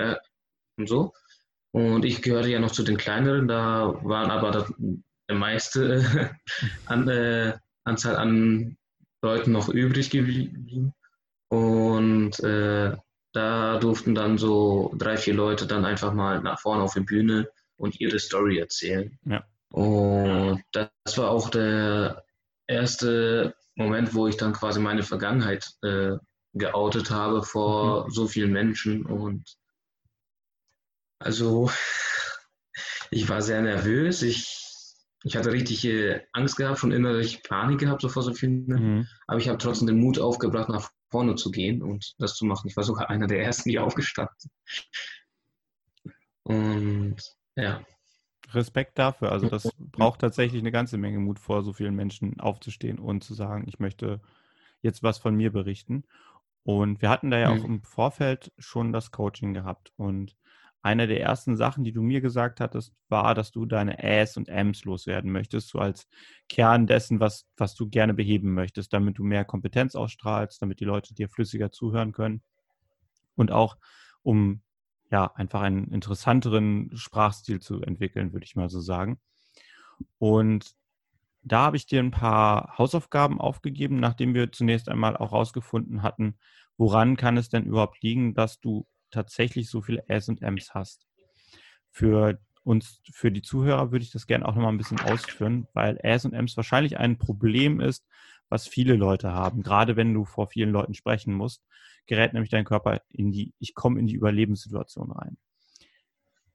Und 0.80 0.88
so. 0.88 1.14
Und 1.72 2.04
ich 2.06 2.22
gehörte 2.22 2.50
ja 2.50 2.60
noch 2.60 2.72
zu 2.72 2.84
den 2.84 2.98
kleineren, 2.98 3.48
da 3.48 4.00
waren 4.04 4.32
aber 4.32 4.52
das, 4.52 4.74
der 5.30 5.36
meiste 5.36 6.32
an, 6.86 7.08
äh, 7.08 7.54
Anzahl 7.84 8.16
an 8.16 8.78
Leuten 9.22 9.52
noch 9.52 9.70
übrig 9.70 10.10
geblieben. 10.10 10.94
Und 11.50 12.40
äh, 12.40 12.96
da 13.34 13.78
durften 13.78 14.16
dann 14.16 14.38
so 14.38 14.94
drei, 14.98 15.18
vier 15.18 15.36
Leute 15.36 15.68
dann 15.68 15.86
einfach 15.86 16.14
mal 16.14 16.42
nach 16.42 16.60
vorne 16.60 16.84
auf 16.84 16.94
die 16.94 17.02
Bühne 17.02 17.50
und 17.78 18.00
ihre 18.00 18.20
Story 18.20 18.58
erzählen. 18.58 19.18
Ja. 19.26 19.44
Und 19.72 20.64
das 20.72 20.90
war 21.18 21.30
auch 21.30 21.50
der 21.50 22.24
erste 22.68 23.56
Moment, 23.76 24.14
wo 24.16 24.28
ich 24.28 24.38
dann 24.38 24.54
quasi 24.54 24.80
meine 24.80 25.04
Vergangenheit 25.04 25.72
äh, 25.84 26.18
geoutet 26.54 27.12
habe 27.12 27.44
vor 27.44 28.06
mhm. 28.06 28.12
so 28.12 28.28
vielen 28.28 28.52
Menschen. 28.52 29.06
Und 29.06 29.59
also 31.20 31.70
ich 33.12 33.30
war 33.30 33.42
sehr 33.42 33.62
nervös. 33.62 34.22
Ich, 34.22 34.96
ich 35.24 35.36
hatte 35.36 35.52
richtig 35.52 35.88
Angst 36.34 36.58
gehabt, 36.58 36.80
schon 36.80 36.92
innerlich 36.92 37.44
Panik 37.44 37.80
gehabt 37.80 38.02
so 38.02 38.10
vor 38.10 38.24
so 38.24 38.34
vielen. 38.34 38.66
Mhm. 38.66 39.08
Aber 39.28 39.40
ich 39.40 39.48
habe 39.48 39.58
trotzdem 39.58 39.88
den 39.88 40.00
Mut 40.00 40.20
aufgebracht, 40.20 40.70
nach 40.70 40.90
vorne 41.10 41.36
zu 41.36 41.52
gehen 41.52 41.82
und 41.82 42.16
das 42.20 42.36
zu 42.36 42.46
machen. 42.46 42.68
Ich 42.68 42.78
war 42.78 42.84
sogar 42.84 43.10
einer 43.10 43.28
der 43.28 43.44
ersten, 43.44 43.70
die 43.70 43.80
aufgestanden. 43.80 44.52
Und 46.44 47.18
ja. 47.56 47.82
Respekt 48.54 48.98
dafür. 48.98 49.32
Also 49.32 49.48
das 49.50 49.70
braucht 49.80 50.22
tatsächlich 50.22 50.62
eine 50.62 50.72
ganze 50.72 50.98
Menge 50.98 51.20
Mut 51.20 51.40
vor 51.40 51.64
so 51.64 51.74
vielen 51.74 51.96
Menschen 51.96 52.40
aufzustehen 52.40 52.98
und 52.98 53.24
zu 53.24 53.34
sagen, 53.34 53.66
ich 53.68 53.80
möchte 53.80 54.22
jetzt 54.82 55.04
was 55.04 55.18
von 55.18 55.36
mir 55.36 55.52
berichten. 55.52 56.06
Und 56.64 57.02
wir 57.02 57.10
hatten 57.10 57.32
da 57.32 57.38
ja 57.38 57.54
mhm. 57.54 57.60
auch 57.60 57.66
im 57.66 57.82
Vorfeld 57.84 58.52
schon 58.58 58.92
das 58.92 59.12
Coaching 59.12 59.54
gehabt. 59.54 59.92
Und 59.98 60.36
eine 60.82 61.08
der 61.08 61.22
ersten 61.22 61.58
Sachen, 61.58 61.84
die 61.84 61.92
du 61.92 62.02
mir 62.02 62.22
gesagt 62.22 62.60
hattest, 62.60 62.94
war, 63.10 63.36
dass 63.36 63.52
du 63.52 63.66
deine 63.66 64.02
Äs 64.02 64.38
und 64.38 64.48
Ms 64.48 64.86
loswerden 64.86 65.32
möchtest, 65.32 65.70
so 65.70 65.80
als 65.80 66.08
Kern 66.48 66.88
dessen, 66.88 67.20
was, 67.20 67.48
was 67.58 67.76
du 67.76 67.90
gerne 67.90 68.14
beheben 68.14 68.54
möchtest, 68.54 68.94
damit 68.94 69.18
du 69.18 69.24
mehr 69.24 69.46
Kompetenz 69.46 69.96
ausstrahlst, 69.96 70.62
damit 70.62 70.80
die 70.80 70.86
Leute 70.86 71.14
dir 71.14 71.30
flüssiger 71.30 71.72
zuhören 71.72 72.14
können 72.14 72.42
und 73.36 73.52
auch 73.52 73.78
um 74.22 74.62
ja 75.12 75.32
einfach 75.36 75.62
einen 75.62 75.92
interessanteren 75.92 76.92
Sprachstil 76.96 77.60
zu 77.60 77.82
entwickeln, 77.82 78.32
würde 78.32 78.46
ich 78.46 78.56
mal 78.56 78.70
so 78.70 78.80
sagen. 78.80 79.20
Und 80.18 80.76
da 81.42 81.62
habe 81.62 81.78
ich 81.78 81.88
dir 81.88 82.00
ein 82.00 82.12
paar 82.12 82.78
Hausaufgaben 82.78 83.40
aufgegeben, 83.42 84.00
nachdem 84.00 84.34
wir 84.34 84.52
zunächst 84.52 84.90
einmal 84.90 85.18
auch 85.18 85.32
herausgefunden 85.32 86.04
hatten, 86.04 86.38
woran 86.78 87.18
kann 87.18 87.38
es 87.38 87.50
denn 87.50 87.66
überhaupt 87.66 88.02
liegen, 88.02 88.34
dass 88.34 88.60
du 88.60 88.86
tatsächlich 89.12 89.70
so 89.70 89.82
viele 89.82 90.08
S 90.08 90.30
und 90.30 90.42
Ms 90.42 90.74
hast. 90.74 91.08
Für 91.92 92.40
uns, 92.64 93.02
für 93.12 93.32
die 93.32 93.42
Zuhörer 93.42 93.92
würde 93.92 94.04
ich 94.04 94.12
das 94.12 94.28
gerne 94.28 94.46
auch 94.48 94.56
nochmal 94.56 94.72
ein 94.72 94.78
bisschen 94.78 95.00
ausführen, 95.00 95.68
weil 95.74 95.98
S 96.04 96.26
und 96.26 96.34
Ms 96.34 96.58
wahrscheinlich 96.58 96.98
ein 96.98 97.18
Problem 97.18 97.80
ist, 97.80 98.06
was 98.50 98.68
viele 98.68 98.96
Leute 98.96 99.34
haben. 99.34 99.64
Gerade 99.64 99.96
wenn 99.96 100.14
du 100.14 100.26
vor 100.26 100.48
vielen 100.48 100.72
Leuten 100.72 100.94
sprechen 100.94 101.34
musst, 101.34 101.64
gerät 102.06 102.34
nämlich 102.34 102.50
dein 102.50 102.66
Körper 102.66 103.02
in 103.10 103.32
die, 103.32 103.54
ich 103.60 103.76
komme 103.76 104.00
in 104.00 104.08
die 104.08 104.16
Überlebenssituation 104.16 105.12
rein. 105.12 105.38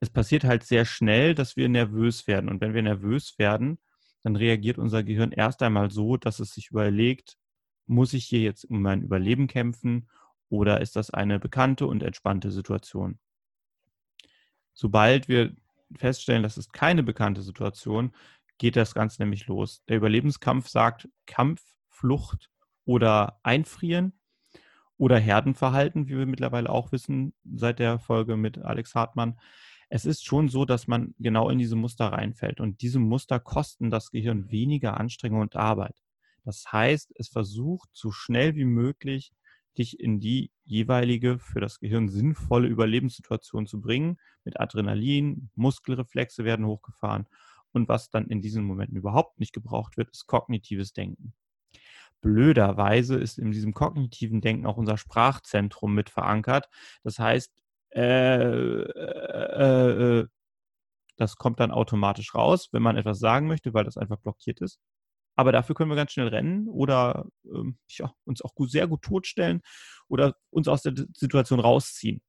Es 0.01 0.11
passiert 0.11 0.45
halt 0.45 0.65
sehr 0.65 0.85
schnell, 0.85 1.35
dass 1.35 1.57
wir 1.57 1.69
nervös 1.69 2.27
werden. 2.27 2.51
Und 2.51 2.61
wenn 2.61 2.75
wir 2.75 2.83
nervös 2.83 3.39
werden, 3.39 3.79
dann 4.23 4.37
reagiert 4.37 4.79
unser 4.79 5.03
Gehirn 5.03 5.33
erst 5.33 5.63
einmal 5.63 5.91
so, 5.91 6.17
dass 6.17 6.41
es 6.41 6.51
sich 6.51 6.71
überlegt, 6.71 7.39
muss 7.87 8.13
ich 8.13 8.25
hier 8.27 8.41
jetzt 8.41 8.65
um 8.65 8.83
mein 8.83 9.03
Überleben 9.03 9.47
kämpfen 9.47 10.09
oder 10.55 10.81
ist 10.81 10.95
das 10.95 11.11
eine 11.11 11.41
bekannte 11.41 11.87
und 11.87 12.03
entspannte 12.03 12.53
Situation? 12.53 13.19
Sobald 14.73 15.29
wir 15.29 15.55
feststellen, 15.97 16.45
das 16.45 16.59
ist 16.59 16.73
keine 16.73 17.03
bekannte 17.03 17.43
Situation, 17.43 18.13
geht 18.59 18.77
das 18.77 18.95
Ganze 18.95 19.21
nämlich 19.23 19.49
los. 19.49 19.83
Der 19.89 19.97
Überlebenskampf 19.97 20.69
sagt 20.69 21.09
Kampf, 21.27 21.61
Flucht 21.89 22.51
oder 22.85 23.41
Einfrieren 23.43 24.13
oder 24.97 25.19
Herdenverhalten, 25.19 26.07
wie 26.09 26.17
wir 26.17 26.27
mittlerweile 26.27 26.71
auch 26.71 26.93
wissen 26.93 27.35
seit 27.45 27.81
der 27.81 27.99
Folge 27.99 28.37
mit 28.37 28.59
Alex 28.59 28.95
Hartmann. 28.95 29.39
Es 29.89 30.05
ist 30.05 30.25
schon 30.25 30.49
so, 30.49 30.65
dass 30.65 30.87
man 30.87 31.15
genau 31.19 31.51
in 31.51 31.59
diese 31.59 31.77
Muster 31.77 32.07
reinfällt 32.07 32.61
und 32.61 32.81
diese 32.81 33.01
Muster 33.01 33.41
kosten 33.41 33.91
das 33.91 34.11
Gehirn 34.11 34.51
weniger 34.51 34.99
Anstrengung 34.99 35.41
und 35.41 35.57
Arbeit. 35.57 36.01
Das 36.45 36.73
heißt, 36.73 37.13
es 37.17 37.29
versucht 37.29 37.89
so 37.93 38.13
schnell 38.13 38.55
wie 38.55 38.65
möglich 38.65 39.33
dich 39.78 40.00
in 40.00 40.21
die 40.21 40.50
jeweilige 40.64 41.38
für 41.38 41.61
das 41.61 41.78
Gehirn 41.81 42.09
sinnvolle 42.09 42.69
Überlebenssituation 42.69 43.66
zu 43.66 43.81
bringen. 43.81 44.19
Mit 44.45 44.61
Adrenalin, 44.61 45.50
Muskelreflexe 45.54 46.45
werden 46.45 46.66
hochgefahren. 46.66 47.26
Und 47.73 47.88
was 47.88 48.11
dann 48.11 48.28
in 48.28 48.40
diesen 48.40 48.64
Momenten 48.64 48.97
überhaupt 48.97 49.40
nicht 49.40 49.52
gebraucht 49.52 49.97
wird, 49.97 50.11
ist 50.11 50.26
kognitives 50.26 50.93
Denken. 50.93 51.35
Blöderweise 52.21 53.16
ist 53.16 53.38
in 53.38 53.50
diesem 53.50 53.75
kognitiven 53.75 54.40
Denken 54.40 54.64
auch 54.64 54.76
unser 54.76 54.97
Sprachzentrum 54.97 55.95
mit 55.95 56.09
verankert. 56.09 56.69
Das 57.02 57.19
heißt, 57.19 57.52
äh, 57.95 58.83
äh, 58.83 60.21
äh, 60.21 60.26
das 61.16 61.37
kommt 61.37 61.61
dann 61.61 61.71
automatisch 61.71 62.35
raus, 62.35 62.69
wenn 62.73 62.83
man 62.83 62.97
etwas 62.97 63.19
sagen 63.19 63.47
möchte, 63.47 63.75
weil 63.75 63.85
das 63.85 63.97
einfach 63.97 64.19
blockiert 64.19 64.61
ist. 64.61 64.81
Aber 65.37 65.53
dafür 65.53 65.75
können 65.75 65.91
wir 65.91 65.97
ganz 65.97 66.12
schnell 66.12 66.29
rennen 66.29 66.69
oder 66.69 67.26
ähm, 67.45 67.79
ja, 67.88 68.12
uns 68.25 68.43
auch 68.43 68.55
gut, 68.55 68.71
sehr 68.71 68.87
gut 68.87 69.03
totstellen 69.03 69.62
oder 70.09 70.37
uns 70.50 70.69
aus 70.69 70.83
der 70.83 70.95
Situation 71.17 71.61
rausziehen. 71.61 72.23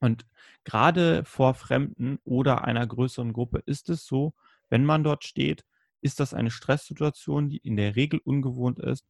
Und 0.00 0.26
gerade 0.64 1.24
vor 1.24 1.54
Fremden 1.54 2.18
oder 2.24 2.64
einer 2.64 2.86
größeren 2.86 3.32
Gruppe 3.32 3.62
ist 3.66 3.88
es 3.88 4.04
so, 4.04 4.34
wenn 4.68 4.84
man 4.84 5.04
dort 5.04 5.24
steht, 5.24 5.64
ist 6.00 6.18
das 6.18 6.34
eine 6.34 6.50
Stresssituation, 6.50 7.48
die 7.48 7.58
in 7.58 7.76
der 7.76 7.94
Regel 7.94 8.20
ungewohnt 8.24 8.78
ist. 8.78 9.06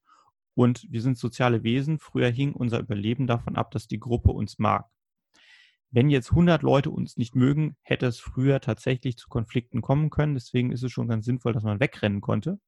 Und 0.55 0.87
wir 0.91 1.01
sind 1.01 1.17
soziale 1.17 1.63
Wesen. 1.63 1.99
Früher 1.99 2.29
hing 2.29 2.53
unser 2.53 2.81
Überleben 2.81 3.27
davon 3.27 3.57
ab, 3.57 3.71
dass 3.71 3.89
die 3.89 4.01
Gruppe 4.01 4.33
uns 4.33 4.59
mag. 4.59 4.87
Wenn 5.91 6.11
jetzt 6.11 6.31
100 6.31 6.63
Leute 6.63 6.91
uns 6.91 7.17
nicht 7.17 7.35
mögen, 7.35 7.77
hätte 7.83 8.07
es 8.07 8.21
früher 8.21 8.61
tatsächlich 8.61 9.17
zu 9.17 9.29
Konflikten 9.29 9.81
kommen 9.81 10.11
können. 10.11 10.35
Deswegen 10.35 10.73
ist 10.73 10.83
es 10.83 10.93
schon 10.93 11.09
ganz 11.09 11.25
sinnvoll, 11.25 11.53
dass 11.53 11.63
man 11.63 11.81
wegrennen 11.81 12.21
konnte. 12.21 12.59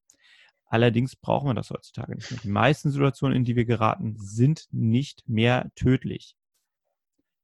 Allerdings 0.74 1.14
brauchen 1.14 1.46
wir 1.50 1.54
das 1.54 1.70
heutzutage 1.70 2.16
nicht 2.16 2.32
mehr. 2.32 2.40
Die 2.40 2.48
meisten 2.48 2.90
Situationen, 2.90 3.36
in 3.36 3.44
die 3.44 3.54
wir 3.54 3.64
geraten, 3.64 4.16
sind 4.18 4.66
nicht 4.72 5.22
mehr 5.28 5.70
tödlich. 5.76 6.34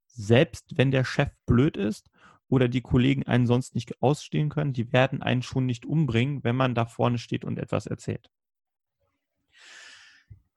Selbst 0.08 0.76
wenn 0.76 0.90
der 0.90 1.04
Chef 1.04 1.30
blöd 1.46 1.76
ist 1.76 2.10
oder 2.48 2.66
die 2.66 2.80
Kollegen 2.80 3.24
einen 3.28 3.46
sonst 3.46 3.76
nicht 3.76 4.02
ausstehen 4.02 4.48
können, 4.48 4.72
die 4.72 4.92
werden 4.92 5.22
einen 5.22 5.42
schon 5.42 5.64
nicht 5.64 5.86
umbringen, 5.86 6.42
wenn 6.42 6.56
man 6.56 6.74
da 6.74 6.86
vorne 6.86 7.18
steht 7.18 7.44
und 7.44 7.60
etwas 7.60 7.86
erzählt. 7.86 8.32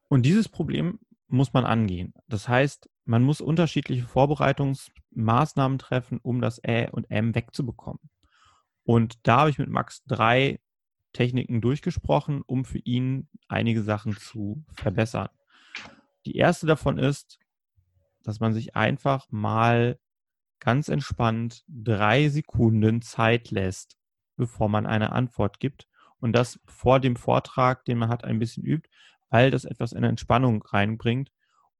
Und 0.09 0.25
dieses 0.25 0.49
Problem 0.49 0.99
muss 1.27 1.53
man 1.53 1.65
angehen. 1.65 2.15
Das 2.27 2.47
heißt, 2.47 2.89
man 3.05 3.21
muss 3.21 3.39
unterschiedliche 3.39 4.07
Vorbereitungsmaßnahmen 4.07 5.77
treffen, 5.77 6.19
um 6.23 6.41
das 6.41 6.59
Ä 6.63 6.89
und 6.89 7.11
M 7.11 7.35
wegzubekommen. 7.35 8.09
Und 8.83 9.19
da 9.27 9.41
habe 9.41 9.51
ich 9.51 9.59
mit 9.59 9.69
Max 9.69 10.03
drei 10.05 10.59
Techniken 11.13 11.61
durchgesprochen, 11.61 12.41
um 12.41 12.65
für 12.65 12.79
ihn 12.79 13.29
einige 13.47 13.83
Sachen 13.83 14.17
zu 14.17 14.63
verbessern. 14.73 15.29
Die 16.25 16.35
erste 16.35 16.67
davon 16.67 16.97
ist, 16.97 17.39
dass 18.23 18.39
man 18.39 18.53
sich 18.53 18.75
einfach 18.75 19.27
mal 19.29 19.99
ganz 20.59 20.87
entspannt 20.87 21.63
drei 21.67 22.29
Sekunden 22.29 23.01
Zeit 23.01 23.51
lässt, 23.51 23.97
bevor 24.37 24.69
man 24.69 24.85
eine 24.85 25.11
Antwort 25.11 25.59
gibt 25.59 25.87
und 26.19 26.33
das 26.33 26.59
vor 26.65 26.99
dem 27.01 27.17
Vortrag, 27.17 27.83
den 27.85 27.97
man 27.97 28.09
hat, 28.09 28.23
ein 28.23 28.39
bisschen 28.39 28.63
übt, 28.63 28.89
weil 29.29 29.51
das 29.51 29.65
etwas 29.65 29.91
in 29.91 30.03
Entspannung 30.03 30.63
reinbringt. 30.63 31.31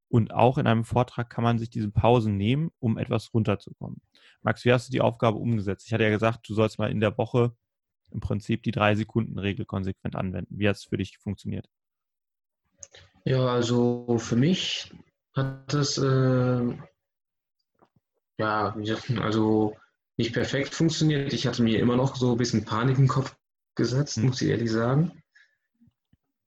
Und 0.09 0.33
auch 0.33 0.57
in 0.57 0.67
einem 0.67 0.83
Vortrag 0.83 1.29
kann 1.29 1.43
man 1.43 1.57
sich 1.57 1.71
diese 1.71 1.89
Pausen 1.89 2.37
nehmen, 2.37 2.69
um 2.79 2.97
etwas 2.97 3.33
runterzukommen. 3.33 4.01
Max, 4.41 4.63
wie 4.63 4.71
hast 4.71 4.89
du 4.89 4.91
die 4.91 5.01
Aufgabe 5.01 5.37
umgesetzt? 5.39 5.87
Ich 5.87 5.93
hatte 5.93 6.03
ja 6.03 6.09
gesagt, 6.09 6.47
du 6.47 6.53
sollst 6.53 6.77
mal 6.77 6.91
in 6.91 6.99
der 6.99 7.17
Woche 7.17 7.55
im 8.13 8.19
Prinzip 8.19 8.63
die 8.63 8.71
Drei-Sekunden-Regel 8.71 9.65
konsequent 9.65 10.15
anwenden. 10.15 10.57
Wie 10.57 10.69
hat 10.69 10.77
es 10.77 10.85
für 10.85 10.97
dich 10.97 11.17
funktioniert? 11.17 11.67
Ja, 13.25 13.47
also 13.47 14.17
für 14.19 14.35
mich 14.35 14.93
hat 15.33 15.73
das 15.73 15.97
äh, 15.97 16.77
ja, 18.37 18.75
also 19.21 19.75
nicht 20.17 20.33
perfekt 20.33 20.73
funktioniert. 20.73 21.33
Ich 21.33 21.47
hatte 21.47 21.63
mir 21.63 21.79
immer 21.79 21.95
noch 21.95 22.15
so 22.15 22.31
ein 22.31 22.37
bisschen 22.37 22.65
Panik 22.65 22.97
im 22.97 23.07
Kopf 23.07 23.35
gesetzt, 23.75 24.17
hm. 24.17 24.25
muss 24.25 24.41
ich 24.41 24.49
ehrlich 24.49 24.71
sagen. 24.71 25.23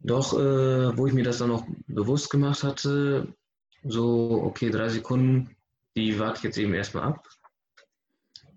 Doch, 0.01 0.35
äh, 0.35 0.97
wo 0.97 1.07
ich 1.07 1.15
mir 1.15 1.25
das 1.25 1.39
dann 1.39 1.51
auch 1.51 1.67
bewusst 1.87 2.31
gemacht 2.31 2.63
hatte, 2.63 3.35
so, 3.83 4.43
okay, 4.45 4.71
drei 4.71 4.89
Sekunden, 4.89 5.57
die 5.97 6.19
warte 6.19 6.39
ich 6.39 6.45
jetzt 6.45 6.59
eben 6.59 6.75
erstmal 6.75 7.05
ab, 7.05 7.27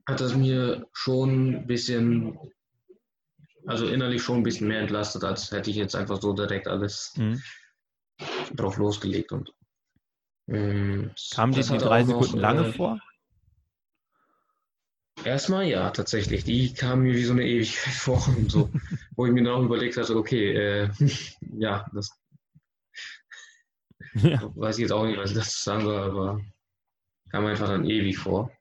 hat 0.06 0.22
das 0.22 0.36
mir 0.36 0.88
schon 0.92 1.56
ein 1.56 1.68
bisschen 1.68 2.38
also 3.70 3.86
innerlich 3.86 4.24
schon 4.24 4.38
ein 4.38 4.44
bisschen 4.44 4.68
mehr 4.68 4.80
entlastet, 4.80 5.24
als 5.24 5.52
hätte 5.52 5.70
ich 5.70 5.76
jetzt 5.76 5.96
einfach 5.96 6.20
so 6.20 6.34
direkt 6.34 6.68
alles 6.68 7.14
mhm. 7.16 7.40
drauf 8.56 8.78
losgelegt. 8.78 9.32
Und, 9.32 9.54
ähm, 10.48 11.12
Kamen 11.32 11.54
dir 11.54 11.62
die 11.62 11.78
drei 11.78 12.04
Sekunden 12.04 12.36
noch, 12.38 12.42
lange 12.42 12.68
äh, 12.68 12.74
vor? 12.74 13.00
Erstmal 15.24 15.68
ja, 15.68 15.92
tatsächlich. 15.92 16.44
Die 16.46 16.74
kamen 16.74 17.04
mir 17.04 17.14
wie 17.14 17.24
so 17.24 17.34
eine 17.34 17.46
Ewigkeit 17.46 17.94
vor, 17.94 18.20
so, 18.48 18.72
wo 19.16 19.28
ich 19.28 19.32
mir 19.32 19.44
dann 19.44 19.54
auch 19.54 19.64
überlegt 19.64 19.98
hatte, 19.98 20.16
okay, 20.16 20.52
äh, 20.52 20.90
ja, 21.60 21.86
das 21.94 22.10
ja. 24.16 24.52
weiß 24.56 24.78
ich 24.78 24.82
jetzt 24.82 24.92
auch 24.92 25.06
nicht, 25.06 25.20
was 25.20 25.30
ich 25.30 25.38
dazu 25.38 25.62
sagen 25.62 25.84
soll, 25.84 25.96
aber 25.96 26.42
kam 27.30 27.46
einfach 27.46 27.68
dann 27.68 27.88
ewig 27.88 28.18
vor. 28.18 28.52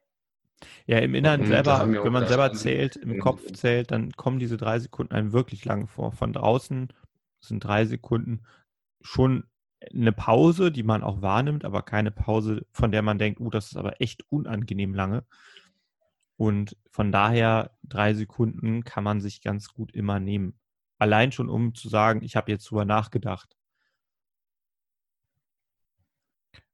Ja, 0.88 1.00
im 1.00 1.14
Inneren 1.14 1.44
selber, 1.44 1.86
wenn 1.86 2.12
man 2.12 2.26
selber 2.26 2.50
zählt, 2.54 2.96
im 2.96 3.18
Kopf 3.18 3.52
zählt, 3.52 3.90
dann 3.90 4.12
kommen 4.12 4.38
diese 4.38 4.56
drei 4.56 4.78
Sekunden 4.78 5.12
einem 5.12 5.34
wirklich 5.34 5.66
lange 5.66 5.86
vor. 5.86 6.12
Von 6.12 6.32
draußen 6.32 6.88
sind 7.40 7.62
drei 7.62 7.84
Sekunden 7.84 8.40
schon 9.02 9.44
eine 9.94 10.12
Pause, 10.12 10.72
die 10.72 10.82
man 10.82 11.02
auch 11.02 11.20
wahrnimmt, 11.20 11.66
aber 11.66 11.82
keine 11.82 12.10
Pause, 12.10 12.64
von 12.72 12.90
der 12.90 13.02
man 13.02 13.18
denkt, 13.18 13.38
oh, 13.38 13.50
das 13.50 13.66
ist 13.66 13.76
aber 13.76 14.00
echt 14.00 14.24
unangenehm 14.30 14.94
lange. 14.94 15.26
Und 16.38 16.74
von 16.90 17.12
daher, 17.12 17.76
drei 17.82 18.14
Sekunden 18.14 18.82
kann 18.82 19.04
man 19.04 19.20
sich 19.20 19.42
ganz 19.42 19.68
gut 19.74 19.92
immer 19.92 20.20
nehmen. 20.20 20.58
Allein 20.96 21.32
schon, 21.32 21.50
um 21.50 21.74
zu 21.74 21.90
sagen, 21.90 22.22
ich 22.22 22.34
habe 22.34 22.50
jetzt 22.50 22.64
drüber 22.70 22.86
nachgedacht. 22.86 23.58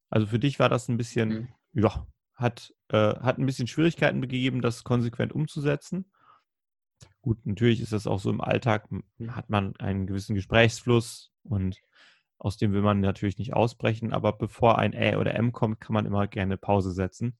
Also 0.08 0.28
für 0.28 0.38
dich 0.38 0.60
war 0.60 0.68
das 0.68 0.88
ein 0.88 0.98
bisschen, 0.98 1.28
mhm. 1.72 1.82
ja, 1.82 2.06
hat, 2.34 2.74
äh, 2.88 3.14
hat 3.20 3.38
ein 3.38 3.46
bisschen 3.46 3.66
Schwierigkeiten 3.66 4.20
gegeben, 4.20 4.60
das 4.60 4.84
konsequent 4.84 5.32
umzusetzen. 5.32 6.10
Gut, 7.22 7.44
natürlich 7.46 7.80
ist 7.80 7.92
das 7.92 8.06
auch 8.06 8.20
so 8.20 8.30
im 8.30 8.40
Alltag, 8.40 8.88
hat 9.28 9.50
man 9.50 9.76
einen 9.76 10.06
gewissen 10.06 10.34
Gesprächsfluss 10.34 11.32
und 11.42 11.80
aus 12.38 12.56
dem 12.56 12.72
will 12.72 12.82
man 12.82 13.00
natürlich 13.00 13.38
nicht 13.38 13.54
ausbrechen, 13.54 14.12
aber 14.12 14.32
bevor 14.32 14.78
ein 14.78 14.92
Ä 14.92 15.16
oder 15.16 15.34
M 15.34 15.52
kommt, 15.52 15.80
kann 15.80 15.94
man 15.94 16.04
immer 16.04 16.26
gerne 16.26 16.58
Pause 16.58 16.92
setzen. 16.92 17.38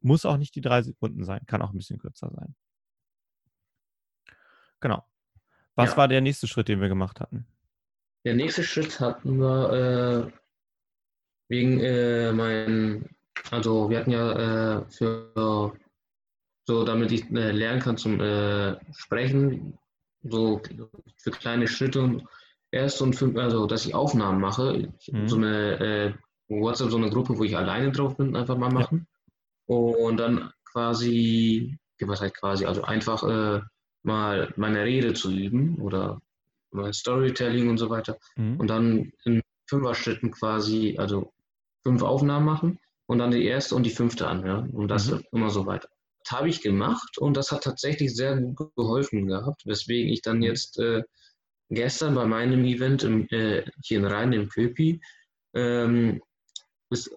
Muss 0.00 0.24
auch 0.24 0.38
nicht 0.38 0.54
die 0.54 0.60
drei 0.60 0.82
Sekunden 0.82 1.24
sein, 1.24 1.46
kann 1.46 1.62
auch 1.62 1.70
ein 1.70 1.76
bisschen 1.76 1.98
kürzer 1.98 2.30
sein. 2.34 2.56
Genau. 4.80 5.04
Was 5.76 5.92
ja. 5.92 5.96
war 5.98 6.08
der 6.08 6.20
nächste 6.20 6.48
Schritt, 6.48 6.68
den 6.68 6.80
wir 6.80 6.88
gemacht 6.88 7.20
hatten? 7.20 7.46
Der 8.24 8.34
nächste 8.34 8.64
Schritt 8.64 8.98
hatten 9.00 9.38
wir 9.38 10.26
äh, 10.26 10.32
wegen 11.48 11.80
äh, 11.80 12.32
meinen, 12.32 13.08
also 13.50 13.90
wir 13.90 13.98
hatten 13.98 14.10
ja 14.10 14.78
äh, 14.78 14.84
für 14.90 15.72
so, 16.70 16.84
damit 16.84 17.10
ich 17.10 17.28
äh, 17.30 17.50
lernen 17.50 17.80
kann 17.80 17.96
zum 17.96 18.20
äh, 18.20 18.76
Sprechen, 18.94 19.76
so 20.22 20.62
für 21.16 21.30
kleine 21.32 21.66
Schritte 21.66 22.22
erst 22.70 23.02
und 23.02 23.14
fünf, 23.14 23.36
also 23.36 23.66
dass 23.66 23.86
ich 23.86 23.94
Aufnahmen 23.94 24.40
mache, 24.40 24.88
mhm. 25.08 25.28
so 25.28 25.36
eine 25.36 25.80
äh, 25.80 26.12
WhatsApp, 26.48 26.90
so 26.90 26.96
eine 26.96 27.10
Gruppe, 27.10 27.36
wo 27.38 27.42
ich 27.42 27.56
alleine 27.56 27.90
drauf 27.90 28.16
bin, 28.16 28.36
einfach 28.36 28.56
mal 28.56 28.70
machen. 28.70 29.08
Ja. 29.66 29.76
Und 29.76 30.18
dann 30.18 30.52
quasi, 30.64 31.76
was 32.00 32.20
heißt 32.20 32.36
quasi, 32.36 32.66
also 32.66 32.82
einfach 32.82 33.22
äh, 33.24 33.60
mal 34.02 34.52
meine 34.56 34.84
Rede 34.84 35.14
zu 35.14 35.32
üben 35.32 35.76
oder 35.80 36.20
mein 36.70 36.92
Storytelling 36.92 37.68
und 37.68 37.78
so 37.78 37.90
weiter. 37.90 38.16
Mhm. 38.36 38.60
Und 38.60 38.68
dann 38.68 39.12
in 39.24 39.42
Fünfer-Schritten 39.66 40.30
quasi, 40.30 40.96
also 40.98 41.32
fünf 41.82 42.02
Aufnahmen 42.02 42.46
machen 42.46 42.78
und 43.10 43.18
dann 43.18 43.32
die 43.32 43.44
erste 43.44 43.74
und 43.74 43.82
die 43.82 43.90
fünfte 43.90 44.28
anhören. 44.28 44.70
Und 44.70 44.86
das 44.86 45.10
mhm. 45.10 45.24
immer 45.32 45.50
so 45.50 45.66
weiter. 45.66 45.88
Das 46.22 46.38
habe 46.38 46.48
ich 46.48 46.62
gemacht 46.62 47.18
und 47.18 47.36
das 47.36 47.50
hat 47.50 47.64
tatsächlich 47.64 48.14
sehr 48.14 48.36
gut 48.36 48.72
geholfen 48.76 49.26
gehabt, 49.26 49.66
weswegen 49.66 50.12
ich 50.12 50.22
dann 50.22 50.36
mhm. 50.36 50.44
jetzt 50.44 50.78
äh, 50.78 51.02
gestern 51.70 52.14
bei 52.14 52.24
meinem 52.26 52.64
Event 52.64 53.02
im, 53.02 53.26
äh, 53.30 53.64
hier 53.82 53.98
in 53.98 54.04
Rhein 54.04 54.32
im 54.32 54.48
Köpi, 54.48 55.00
ähm, 55.54 56.22
ist, 56.90 57.10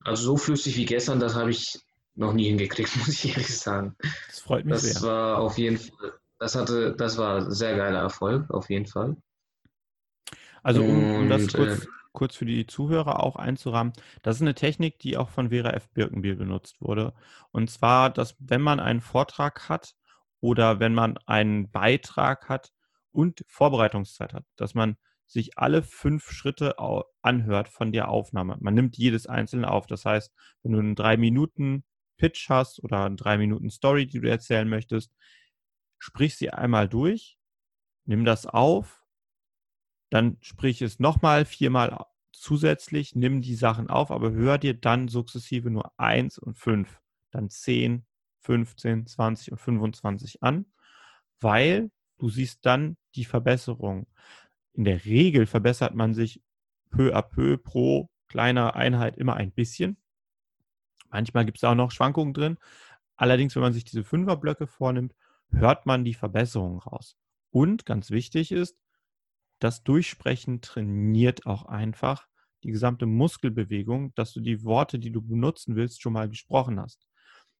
also 0.00 0.24
so 0.24 0.36
flüssig 0.36 0.76
wie 0.76 0.86
gestern, 0.86 1.20
das 1.20 1.36
habe 1.36 1.50
ich 1.50 1.78
noch 2.16 2.32
nie 2.32 2.48
hingekriegt, 2.48 2.96
muss 2.96 3.24
ich 3.24 3.28
ehrlich 3.28 3.56
sagen. 3.56 3.94
Das 4.26 4.40
freut 4.40 4.64
mich 4.64 4.74
das 4.74 4.82
sehr. 4.82 4.94
Das 4.94 5.02
war 5.04 5.38
auf 5.38 5.58
jeden 5.58 5.76
Fall, 5.76 6.14
das 6.40 6.56
hatte, 6.56 6.96
das 6.96 7.18
war 7.18 7.52
sehr 7.52 7.76
geiler 7.76 8.00
Erfolg, 8.00 8.50
auf 8.50 8.68
jeden 8.68 8.86
Fall. 8.86 9.16
Also 10.62 10.82
um, 10.82 11.14
um 11.16 11.28
das 11.28 11.52
kurz, 11.52 11.84
äh, 11.84 11.86
kurz 12.12 12.36
für 12.36 12.46
die 12.46 12.66
Zuhörer 12.66 13.22
auch 13.22 13.36
einzurahmen, 13.36 13.92
das 14.22 14.36
ist 14.36 14.42
eine 14.42 14.54
Technik, 14.54 14.98
die 14.98 15.16
auch 15.16 15.30
von 15.30 15.50
Vera 15.50 15.70
F. 15.70 15.88
Birkenbiel 15.90 16.36
benutzt 16.36 16.80
wurde. 16.80 17.14
Und 17.52 17.70
zwar, 17.70 18.10
dass 18.10 18.36
wenn 18.38 18.60
man 18.60 18.80
einen 18.80 19.00
Vortrag 19.00 19.68
hat 19.68 19.94
oder 20.40 20.80
wenn 20.80 20.94
man 20.94 21.18
einen 21.26 21.70
Beitrag 21.70 22.48
hat, 22.48 22.72
und 23.18 23.44
Vorbereitungszeit 23.48 24.32
hat, 24.32 24.44
dass 24.56 24.74
man 24.74 24.96
sich 25.26 25.58
alle 25.58 25.82
fünf 25.82 26.30
Schritte 26.30 26.76
anhört 27.20 27.68
von 27.68 27.90
der 27.92 28.08
Aufnahme. 28.08 28.56
Man 28.60 28.74
nimmt 28.74 28.96
jedes 28.96 29.26
einzelne 29.26 29.70
auf. 29.70 29.86
Das 29.86 30.04
heißt, 30.04 30.32
wenn 30.62 30.72
du 30.72 30.78
einen 30.78 30.94
drei 30.94 31.16
Minuten 31.16 31.84
Pitch 32.16 32.48
hast 32.48 32.82
oder 32.82 33.04
eine 33.04 33.16
drei 33.16 33.36
Minuten 33.36 33.70
Story, 33.70 34.06
die 34.06 34.20
du 34.20 34.30
erzählen 34.30 34.68
möchtest, 34.68 35.12
sprich 35.98 36.36
sie 36.36 36.50
einmal 36.50 36.88
durch, 36.88 37.38
nimm 38.04 38.24
das 38.24 38.46
auf, 38.46 38.97
dann 40.10 40.38
sprich 40.40 40.82
es 40.82 40.98
nochmal 40.98 41.44
viermal 41.44 42.06
zusätzlich, 42.32 43.14
nimm 43.14 43.42
die 43.42 43.54
Sachen 43.54 43.90
auf, 43.90 44.10
aber 44.10 44.32
hör 44.32 44.58
dir 44.58 44.74
dann 44.74 45.08
sukzessive 45.08 45.70
nur 45.70 45.92
eins 45.98 46.38
und 46.38 46.56
fünf, 46.56 47.00
dann 47.30 47.50
zehn, 47.50 48.06
15, 48.40 49.06
20 49.06 49.52
und 49.52 49.58
25 49.58 50.42
an, 50.42 50.66
weil 51.40 51.90
Du 52.18 52.28
siehst 52.28 52.66
dann 52.66 52.96
die 53.14 53.24
Verbesserung. 53.24 54.06
In 54.74 54.84
der 54.84 55.04
Regel 55.04 55.46
verbessert 55.46 55.94
man 55.94 56.14
sich 56.14 56.42
peu 56.90 57.14
à 57.14 57.22
peu 57.22 57.56
pro 57.56 58.10
kleiner 58.26 58.74
Einheit 58.74 59.16
immer 59.16 59.34
ein 59.34 59.52
bisschen. 59.52 59.96
Manchmal 61.10 61.46
gibt 61.46 61.58
es 61.58 61.64
auch 61.64 61.74
noch 61.74 61.90
Schwankungen 61.90 62.34
drin. 62.34 62.58
Allerdings, 63.16 63.54
wenn 63.54 63.62
man 63.62 63.72
sich 63.72 63.84
diese 63.84 64.04
Fünferblöcke 64.04 64.66
vornimmt, 64.66 65.14
hört 65.50 65.86
man 65.86 66.04
die 66.04 66.14
Verbesserung 66.14 66.78
raus. 66.78 67.16
Und 67.50 67.86
ganz 67.86 68.10
wichtig 68.10 68.52
ist, 68.52 68.76
das 69.58 69.82
Durchsprechen 69.82 70.60
trainiert 70.60 71.46
auch 71.46 71.66
einfach 71.66 72.28
die 72.64 72.70
gesamte 72.70 73.06
Muskelbewegung, 73.06 74.14
dass 74.14 74.32
du 74.32 74.40
die 74.40 74.64
Worte, 74.64 74.98
die 74.98 75.12
du 75.12 75.22
benutzen 75.22 75.76
willst, 75.76 76.02
schon 76.02 76.12
mal 76.12 76.28
gesprochen 76.28 76.80
hast. 76.80 77.06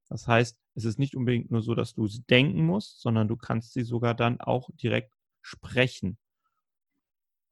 Das 0.08 0.26
heißt, 0.26 0.58
es 0.74 0.84
ist 0.84 0.98
nicht 0.98 1.14
unbedingt 1.14 1.50
nur 1.50 1.62
so, 1.62 1.74
dass 1.74 1.94
du 1.94 2.06
sie 2.06 2.22
denken 2.24 2.64
musst, 2.64 3.00
sondern 3.00 3.28
du 3.28 3.37
kannst 3.37 3.74
sie 3.74 3.82
sogar 3.82 4.14
dann 4.14 4.40
auch 4.40 4.70
direkt 4.74 5.12
sprechen. 5.42 6.18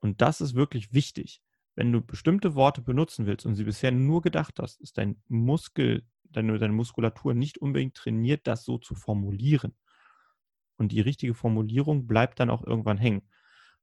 Und 0.00 0.20
das 0.22 0.40
ist 0.40 0.54
wirklich 0.54 0.92
wichtig. 0.92 1.42
Wenn 1.74 1.92
du 1.92 2.00
bestimmte 2.00 2.54
Worte 2.54 2.80
benutzen 2.80 3.26
willst 3.26 3.44
und 3.44 3.54
sie 3.54 3.64
bisher 3.64 3.92
nur 3.92 4.22
gedacht 4.22 4.59
hast, 4.59 4.80
ist 4.80 4.96
dein 4.96 5.20
Muskel, 5.28 6.04
deine, 6.24 6.59
deine 6.59 6.72
Muskulatur 6.72 7.35
nicht 7.35 7.59
unbedingt 7.59 7.94
trainiert, 7.94 8.46
das 8.46 8.64
so 8.64 8.78
zu 8.78 8.94
formulieren. 8.94 9.74
Und 10.78 10.92
die 10.92 11.00
richtige 11.00 11.35
Formulierung 11.35 12.06
bleibt 12.06 12.40
dann 12.40 12.50
auch 12.50 12.64
irgendwann 12.64 12.98
hängen. 12.98 13.22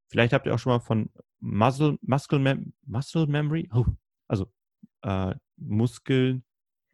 Vielleicht 0.07 0.33
habt 0.33 0.45
ihr 0.45 0.53
auch 0.53 0.59
schon 0.59 0.73
mal 0.73 0.79
von 0.79 1.09
Muscle, 1.39 1.97
Muscle, 2.01 2.39
Mem 2.39 2.73
Muscle 2.85 3.27
Memory, 3.27 3.69
oh, 3.73 3.85
also 4.27 4.51
äh, 5.01 5.35
Muskeln 5.57 6.43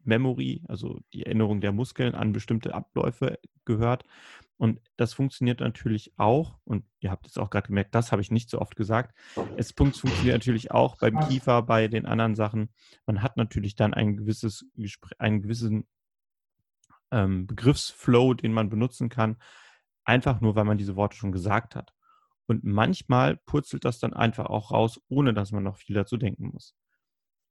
Memory, 0.04 0.62
also 0.68 1.00
die 1.12 1.24
Erinnerung 1.24 1.60
der 1.60 1.72
Muskeln 1.72 2.14
an 2.14 2.32
bestimmte 2.32 2.74
Abläufe 2.74 3.38
gehört. 3.64 4.04
Und 4.56 4.80
das 4.96 5.14
funktioniert 5.14 5.60
natürlich 5.60 6.12
auch, 6.18 6.58
und 6.64 6.84
ihr 7.00 7.10
habt 7.10 7.26
es 7.26 7.38
auch 7.38 7.48
gerade 7.48 7.68
gemerkt, 7.68 7.94
das 7.94 8.12
habe 8.12 8.20
ich 8.20 8.30
nicht 8.30 8.50
so 8.50 8.60
oft 8.60 8.76
gesagt. 8.76 9.16
Es 9.56 9.72
funktioniert 9.72 10.34
natürlich 10.34 10.70
auch 10.70 10.98
beim 10.98 11.18
Kiefer, 11.28 11.62
bei 11.62 11.88
den 11.88 12.04
anderen 12.04 12.34
Sachen. 12.34 12.68
Man 13.06 13.22
hat 13.22 13.36
natürlich 13.36 13.74
dann 13.74 13.94
ein 13.94 14.16
gewisses, 14.16 14.66
einen 15.18 15.42
gewissen 15.42 15.86
ähm, 17.10 17.46
Begriffsflow, 17.46 18.34
den 18.34 18.52
man 18.52 18.68
benutzen 18.68 19.08
kann, 19.08 19.36
einfach 20.04 20.40
nur, 20.40 20.56
weil 20.56 20.64
man 20.64 20.78
diese 20.78 20.96
Worte 20.96 21.16
schon 21.16 21.32
gesagt 21.32 21.74
hat. 21.74 21.94
Und 22.50 22.64
manchmal 22.64 23.36
purzelt 23.46 23.84
das 23.84 24.00
dann 24.00 24.12
einfach 24.12 24.46
auch 24.46 24.72
raus, 24.72 25.00
ohne 25.08 25.32
dass 25.32 25.52
man 25.52 25.62
noch 25.62 25.76
viel 25.76 25.94
dazu 25.94 26.16
denken 26.16 26.50
muss. 26.52 26.74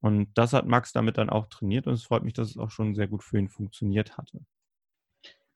Und 0.01 0.27
das 0.33 0.51
hat 0.51 0.67
Max 0.67 0.91
damit 0.91 1.17
dann 1.17 1.29
auch 1.29 1.45
trainiert 1.45 1.87
und 1.87 1.93
es 1.93 2.03
freut 2.03 2.25
mich, 2.25 2.33
dass 2.33 2.49
es 2.49 2.57
auch 2.57 2.69
schon 2.69 2.95
sehr 2.95 3.07
gut 3.07 3.23
für 3.23 3.39
ihn 3.39 3.47
funktioniert 3.47 4.17
hatte. 4.17 4.41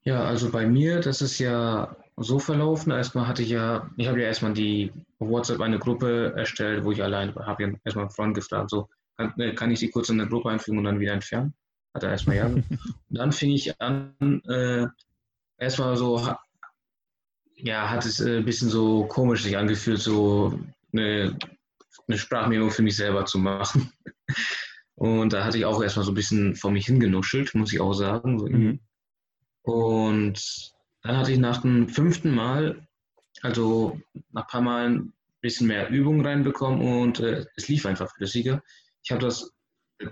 Ja, 0.04 0.24
also 0.24 0.50
bei 0.50 0.66
mir, 0.66 1.02
das 1.02 1.22
ist 1.22 1.40
ja 1.40 1.94
so 2.16 2.40
verlaufen. 2.40 2.94
Erstmal 2.94 3.28
hatte 3.28 3.44
ich 3.44 3.50
ja, 3.50 3.90
ich 3.98 4.08
habe 4.08 4.22
ja 4.22 4.28
erstmal 4.28 4.54
die 4.54 4.94
WhatsApp 5.20 5.60
eine 5.60 5.78
Gruppe 5.78 6.32
erstellt, 6.38 6.86
wo 6.86 6.94
ich 6.94 7.04
allein 7.04 7.36
habe 7.36 7.64
ja 7.64 7.70
erstmal 7.84 8.06
einen 8.06 8.12
Freund 8.12 8.36
gefragt, 8.36 8.70
so 8.70 8.88
kann, 9.18 9.38
äh, 9.42 9.54
kann 9.54 9.72
ich 9.72 9.80
sie 9.80 9.90
kurz 9.90 10.08
in 10.08 10.22
eine 10.22 10.30
Gruppe 10.30 10.52
einfügen 10.52 10.78
und 10.78 10.86
dann 10.86 11.02
wieder 11.02 11.12
entfernen? 11.12 11.54
Hat 11.94 12.04
er 12.04 12.12
erstmal 12.12 12.38
ja. 12.38 12.50
dann 13.10 13.34
fing 13.34 13.52
ich 13.52 13.82
an, 13.82 14.16
äh, 14.48 14.88
erstmal 15.58 15.98
so, 15.98 16.34
ja, 17.64 17.90
hat 17.90 18.06
es 18.06 18.20
äh, 18.20 18.38
ein 18.38 18.46
bisschen 18.46 18.70
so 18.70 19.06
komisch 19.06 19.44
sich 19.44 19.58
angefühlt, 19.58 20.00
so 20.00 20.60
eine 20.92 21.38
eine 22.08 22.18
Sprachmemo 22.18 22.70
für 22.70 22.82
mich 22.82 22.96
selber 22.96 23.26
zu 23.26 23.40
machen. 23.40 23.92
Und 24.96 25.34
da 25.34 25.44
hatte 25.44 25.58
ich 25.58 25.66
auch 25.66 25.82
erstmal 25.82 26.06
so 26.06 26.12
ein 26.12 26.16
bisschen 26.16 26.56
vor 26.56 26.72
mich 26.72 26.86
hingenuschelt, 26.86 27.56
muss 27.56 27.74
ich 27.74 27.82
auch 27.82 27.94
sagen. 27.94 28.36
Mhm. 28.36 28.80
Und 29.64 30.74
dann 31.02 31.18
hatte 31.18 31.32
ich 31.32 31.40
nach 31.40 31.62
dem 31.62 31.90
fünften 31.90 32.34
Mal, 32.34 32.88
also 33.42 34.00
nach 34.32 34.44
ein 34.44 34.48
paar 34.48 34.62
Mal 34.62 34.90
ein 34.90 35.14
bisschen 35.42 35.68
mehr 35.68 35.90
Übung 35.90 36.26
reinbekommen 36.26 36.82
und 37.02 37.20
äh, 37.20 37.46
es 37.56 37.68
lief 37.68 37.86
einfach 37.86 38.14
flüssiger. 38.16 38.62
Ich 39.04 39.12
habe 39.12 39.22
das 39.22 39.52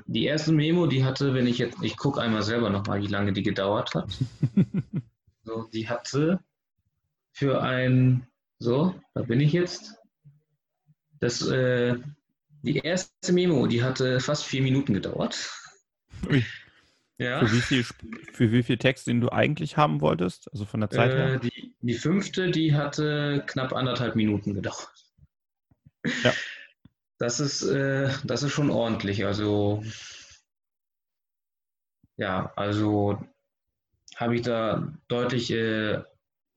Die 0.07 0.25
erste 0.25 0.51
Memo, 0.51 0.87
die 0.87 1.03
hatte, 1.03 1.33
wenn 1.33 1.47
ich 1.47 1.57
jetzt, 1.57 1.77
ich 1.81 1.97
gucke 1.97 2.21
einmal 2.21 2.41
selber 2.41 2.69
nochmal, 2.69 3.01
wie 3.01 3.07
lange 3.07 3.33
die 3.33 3.43
gedauert 3.43 3.93
hat. 3.93 4.17
so, 5.43 5.69
die 5.71 5.87
hatte 5.87 6.39
für 7.31 7.61
ein, 7.61 8.27
so, 8.59 8.95
da 9.13 9.21
bin 9.21 9.39
ich 9.39 9.53
jetzt. 9.53 9.95
Das, 11.19 11.47
äh, 11.47 11.97
die 12.63 12.77
erste 12.77 13.33
Memo, 13.33 13.67
die 13.67 13.83
hatte 13.83 14.19
fast 14.19 14.43
vier 14.45 14.61
Minuten 14.61 14.93
gedauert. 14.93 15.51
Ui. 16.29 16.43
Ja. 17.17 17.45
Für 17.45 17.51
wie 17.51 17.61
viel, 17.61 17.83
für 17.83 18.51
wie 18.51 18.63
viel 18.63 18.77
Text, 18.79 19.05
den 19.05 19.21
du 19.21 19.29
eigentlich 19.31 19.77
haben 19.77 20.01
wolltest? 20.01 20.51
Also 20.51 20.65
von 20.65 20.79
der 20.79 20.89
Zeit 20.89 21.11
äh, 21.11 21.15
her? 21.15 21.39
Die, 21.39 21.75
die 21.79 21.93
fünfte, 21.93 22.49
die 22.49 22.73
hatte 22.73 23.43
knapp 23.45 23.73
anderthalb 23.73 24.15
Minuten 24.15 24.55
gedauert. 24.55 24.91
Ja. 26.23 26.33
Das 27.19 27.39
ist, 27.39 27.61
äh, 27.61 28.09
das 28.23 28.41
ist 28.41 28.51
schon 28.51 28.71
ordentlich. 28.71 29.23
Also, 29.25 29.83
ja, 32.17 32.51
also 32.55 33.23
habe 34.15 34.35
ich 34.35 34.41
da 34.41 34.91
deutlich 35.07 35.51
äh, 35.51 36.01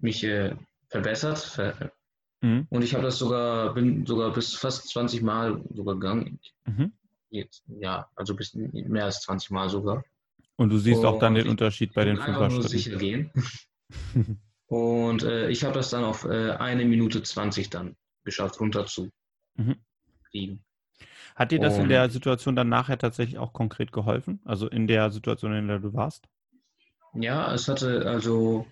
mich 0.05 0.23
äh, 0.23 0.55
verbessert. 0.89 1.39
Ver 1.39 1.93
mhm. 2.41 2.67
Und 2.71 2.83
ich 2.83 2.95
habe 2.95 3.03
das 3.03 3.19
sogar, 3.19 3.75
bin 3.75 4.07
sogar 4.07 4.33
bis 4.33 4.55
fast 4.55 4.89
20 4.91 5.23
Mal 5.23 5.65
sogar 5.75 5.95
gegangen. 5.95 6.39
Mhm. 6.67 6.93
Jetzt, 7.31 7.65
ja, 7.67 8.09
also 8.15 8.37
bis 8.37 8.55
mehr 8.55 9.07
als 9.07 9.23
20 9.23 9.51
Mal 9.51 9.69
sogar. 9.69 10.05
Und 10.57 10.71
du 10.71 10.79
siehst 10.79 11.01
und 11.01 11.07
auch 11.07 11.19
dann 11.19 11.35
den 11.35 11.49
Unterschied 11.49 11.95
bei 11.95 12.05
den 12.05 12.17
Fünfer-Schritten. 12.17 12.69
sicher 12.69 12.97
gehen. 12.97 13.33
und 14.67 15.25
äh, 15.25 15.49
ich 15.49 15.65
habe 15.65 15.75
das 15.75 15.91
dann 15.91 16.05
auf 16.05 16.25
äh, 16.25 16.53
eine 16.53 16.85
Minute 16.85 17.23
20 17.23 17.71
dann 17.71 17.97
geschafft, 18.23 18.61
runter 18.61 18.87
zu 18.87 19.11
mhm. 19.57 19.77
kriegen. 20.31 20.65
Hat 21.35 21.51
dir 21.51 21.59
das 21.59 21.75
und, 21.75 21.83
in 21.83 21.89
der 21.89 22.09
Situation 22.11 22.55
dann 22.55 22.69
nachher 22.69 22.99
tatsächlich 22.99 23.39
auch 23.39 23.53
konkret 23.53 23.91
geholfen? 23.91 24.41
Also 24.45 24.69
in 24.69 24.87
der 24.87 25.11
Situation, 25.11 25.53
in 25.53 25.67
der 25.67 25.81
du 25.81 25.93
warst? 25.93 26.29
Ja, 27.15 27.53
es 27.53 27.67
hatte 27.67 28.07
also, 28.07 28.67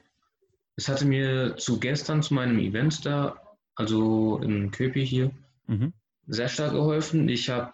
es 0.76 0.88
hatte 0.88 1.04
mir 1.04 1.56
zu 1.56 1.78
gestern 1.78 2.22
zu 2.22 2.35
meinem 2.35 2.58
Event 2.58 3.04
da, 3.04 3.40
also 3.74 4.38
in 4.38 4.70
Köpi 4.70 5.06
hier, 5.06 5.30
mhm. 5.66 5.92
sehr 6.26 6.48
stark 6.48 6.72
geholfen. 6.72 7.28
Ich 7.28 7.50
habe 7.50 7.72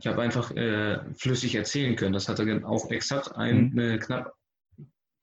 ich 0.00 0.06
habe 0.06 0.22
einfach 0.22 0.52
äh, 0.52 1.00
flüssig 1.14 1.56
erzählen 1.56 1.96
können. 1.96 2.12
Das 2.12 2.28
hat 2.28 2.38
dann 2.38 2.64
auch 2.64 2.90
exakt 2.90 3.34
ein, 3.34 3.70
mhm. 3.70 3.78
eine, 3.78 3.98
knapp 3.98 4.34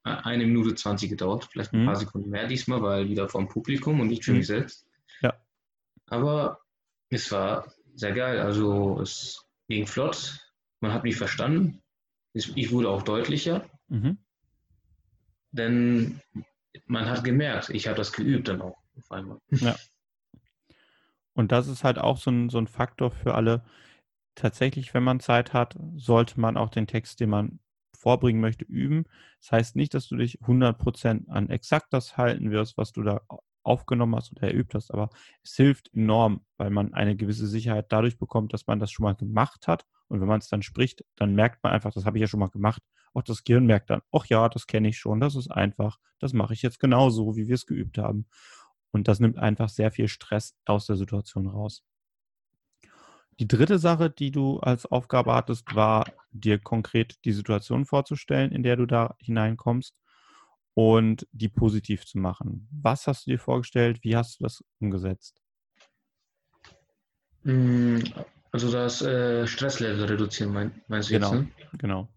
eine 0.03 0.45
Minute 0.45 0.75
20 0.75 1.09
gedauert, 1.09 1.47
vielleicht 1.51 1.73
ein 1.73 1.81
mhm. 1.81 1.85
paar 1.85 1.95
Sekunden 1.95 2.29
mehr 2.29 2.47
diesmal, 2.47 2.81
weil 2.81 3.09
wieder 3.09 3.27
vom 3.27 3.47
Publikum 3.47 3.99
und 3.99 4.07
nicht 4.07 4.25
für 4.25 4.31
mhm. 4.31 4.37
mich 4.37 4.47
selbst. 4.47 4.85
Ja. 5.21 5.33
Aber 6.07 6.59
es 7.09 7.31
war 7.31 7.73
sehr 7.95 8.11
geil. 8.11 8.39
Also 8.39 8.99
es 9.01 9.45
ging 9.67 9.87
flott, 9.87 10.39
man 10.81 10.93
hat 10.93 11.03
mich 11.03 11.15
verstanden. 11.15 11.81
Ich 12.33 12.71
wurde 12.71 12.89
auch 12.89 13.01
deutlicher. 13.01 13.69
Mhm. 13.87 14.17
Denn 15.51 16.19
man 16.85 17.05
hat 17.05 17.23
gemerkt, 17.23 17.69
ich 17.69 17.87
habe 17.87 17.97
das 17.97 18.11
geübt 18.11 18.47
dann 18.47 18.61
auch 18.61 18.77
auf 18.97 19.11
einmal. 19.11 19.39
Ja. 19.49 19.75
Und 21.33 21.51
das 21.51 21.67
ist 21.67 21.83
halt 21.83 21.99
auch 21.99 22.17
so 22.17 22.31
ein, 22.31 22.49
so 22.49 22.57
ein 22.57 22.67
Faktor 22.67 23.11
für 23.11 23.35
alle, 23.35 23.63
tatsächlich, 24.35 24.93
wenn 24.93 25.03
man 25.03 25.19
Zeit 25.19 25.53
hat, 25.53 25.77
sollte 25.95 26.39
man 26.39 26.57
auch 26.57 26.69
den 26.69 26.87
Text, 26.87 27.19
den 27.19 27.29
man 27.29 27.59
vorbringen 27.97 28.41
möchte, 28.41 28.65
üben. 28.65 29.05
Das 29.41 29.51
heißt 29.51 29.75
nicht, 29.75 29.93
dass 29.93 30.07
du 30.07 30.17
dich 30.17 30.39
100% 30.41 31.29
an 31.29 31.49
exakt 31.49 31.87
das 31.91 32.17
halten 32.17 32.51
wirst, 32.51 32.77
was 32.77 32.91
du 32.91 33.03
da 33.03 33.21
aufgenommen 33.65 34.15
hast 34.15 34.31
oder 34.31 34.43
erübt 34.43 34.75
hast, 34.75 34.91
aber 34.91 35.09
es 35.43 35.55
hilft 35.55 35.93
enorm, 35.93 36.45
weil 36.57 36.69
man 36.69 36.93
eine 36.93 37.15
gewisse 37.15 37.47
Sicherheit 37.47 37.87
dadurch 37.89 38.17
bekommt, 38.17 38.53
dass 38.53 38.67
man 38.67 38.79
das 38.79 38.91
schon 38.91 39.03
mal 39.03 39.15
gemacht 39.15 39.67
hat. 39.67 39.85
Und 40.07 40.21
wenn 40.21 40.27
man 40.27 40.39
es 40.39 40.49
dann 40.49 40.61
spricht, 40.61 41.03
dann 41.15 41.33
merkt 41.33 41.63
man 41.63 41.73
einfach, 41.73 41.91
das 41.91 42.05
habe 42.05 42.17
ich 42.17 42.21
ja 42.21 42.27
schon 42.27 42.39
mal 42.39 42.49
gemacht. 42.49 42.81
Auch 43.13 43.23
das 43.23 43.43
Gehirn 43.43 43.65
merkt 43.65 43.89
dann, 43.89 44.01
ach 44.11 44.25
ja, 44.27 44.49
das 44.49 44.67
kenne 44.67 44.89
ich 44.89 44.97
schon, 44.97 45.19
das 45.19 45.35
ist 45.35 45.49
einfach, 45.49 45.97
das 46.19 46.33
mache 46.33 46.53
ich 46.53 46.61
jetzt 46.61 46.79
genauso, 46.79 47.35
wie 47.35 47.47
wir 47.47 47.55
es 47.55 47.65
geübt 47.65 47.97
haben. 47.97 48.27
Und 48.91 49.07
das 49.07 49.19
nimmt 49.19 49.37
einfach 49.37 49.69
sehr 49.69 49.91
viel 49.91 50.07
Stress 50.07 50.55
aus 50.65 50.85
der 50.85 50.95
Situation 50.95 51.47
raus. 51.47 51.83
Die 53.39 53.47
dritte 53.47 53.79
Sache, 53.79 54.09
die 54.09 54.31
du 54.31 54.59
als 54.59 54.85
Aufgabe 54.85 55.33
hattest, 55.33 55.75
war 55.75 56.05
dir 56.31 56.59
konkret 56.59 57.17
die 57.25 57.33
Situation 57.33 57.85
vorzustellen, 57.85 58.51
in 58.51 58.63
der 58.63 58.77
du 58.77 58.85
da 58.85 59.15
hineinkommst 59.19 59.97
und 60.75 61.25
die 61.31 61.49
positiv 61.49 62.05
zu 62.05 62.19
machen. 62.19 62.67
Was 62.69 63.07
hast 63.07 63.25
du 63.25 63.31
dir 63.31 63.39
vorgestellt? 63.39 64.03
Wie 64.03 64.15
hast 64.15 64.39
du 64.39 64.43
das 64.43 64.63
umgesetzt? 64.79 65.41
Hm, 67.43 68.03
also 68.51 68.71
das 68.71 69.01
äh, 69.01 69.47
Stresslevel 69.47 70.05
reduzieren, 70.05 70.53
mein, 70.53 70.81
meinst 70.87 71.09
du 71.09 71.13
genau, 71.13 71.33
jetzt? 71.33 71.43
Ne? 71.43 71.51
Genau. 71.77 72.09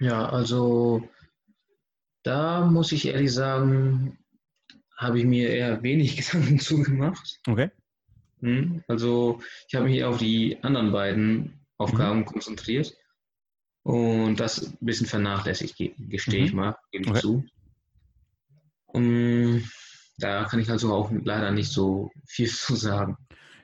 Ja, 0.00 0.28
also 0.28 1.08
da 2.24 2.66
muss 2.66 2.92
ich 2.92 3.06
ehrlich 3.06 3.32
sagen, 3.32 4.18
habe 4.96 5.20
ich 5.20 5.24
mir 5.24 5.50
eher 5.50 5.82
wenig 5.82 6.16
Gedanken 6.30 6.58
zugemacht. 6.58 7.40
Okay. 7.46 7.70
Hm, 8.40 8.82
also 8.88 9.40
ich 9.68 9.74
habe 9.76 9.86
mich 9.86 10.02
auf 10.02 10.18
die 10.18 10.58
anderen 10.62 10.90
beiden 10.90 11.60
Aufgaben 11.78 12.20
mhm. 12.20 12.26
konzentriert 12.26 12.96
und 13.82 14.40
das 14.40 14.72
ein 14.72 14.78
bisschen 14.80 15.06
vernachlässigt, 15.06 15.76
gestehe 15.98 16.40
mhm. 16.40 16.46
ich 16.46 16.52
mal, 16.52 16.76
gebe 16.90 17.10
okay. 17.10 17.20
zu. 17.20 17.44
Und 18.96 19.70
da 20.16 20.44
kann 20.44 20.58
ich 20.58 20.70
also 20.70 20.94
auch 20.94 21.10
leider 21.12 21.50
nicht 21.50 21.70
so 21.70 22.10
viel 22.26 22.48
zu 22.48 22.74
sagen. 22.76 23.18